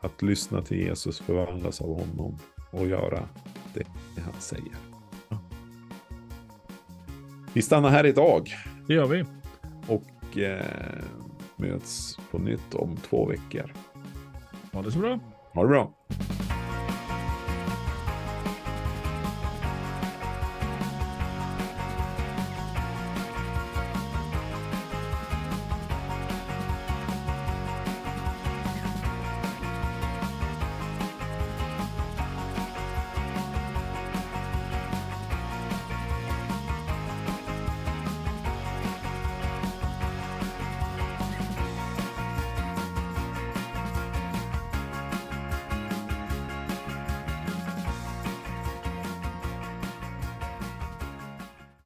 att 0.02 0.22
lyssna 0.22 0.62
till 0.62 0.78
Jesus, 0.78 1.20
förvandlas 1.20 1.82
av 1.82 1.88
honom 1.88 2.38
och 2.72 2.88
göra 2.88 3.30
det 3.74 3.86
han 4.22 4.34
säger. 4.39 4.76
Vi 7.54 7.62
stannar 7.62 7.89
här 7.89 8.06
idag. 8.06 8.50
Det 8.88 8.93
gör 8.93 9.08
vi. 9.08 9.26
Och 9.88 10.38
eh, 10.38 10.65
möts 11.56 12.20
på 12.32 12.39
nytt 12.39 12.74
om 12.74 12.98
två 12.98 13.26
veckor. 13.26 13.74
Ha 14.74 14.82
det 14.82 14.91
så 14.91 15.00
bra. 15.00 15.20
Ha 15.54 15.62
det 15.62 15.70
bra. 15.70 15.93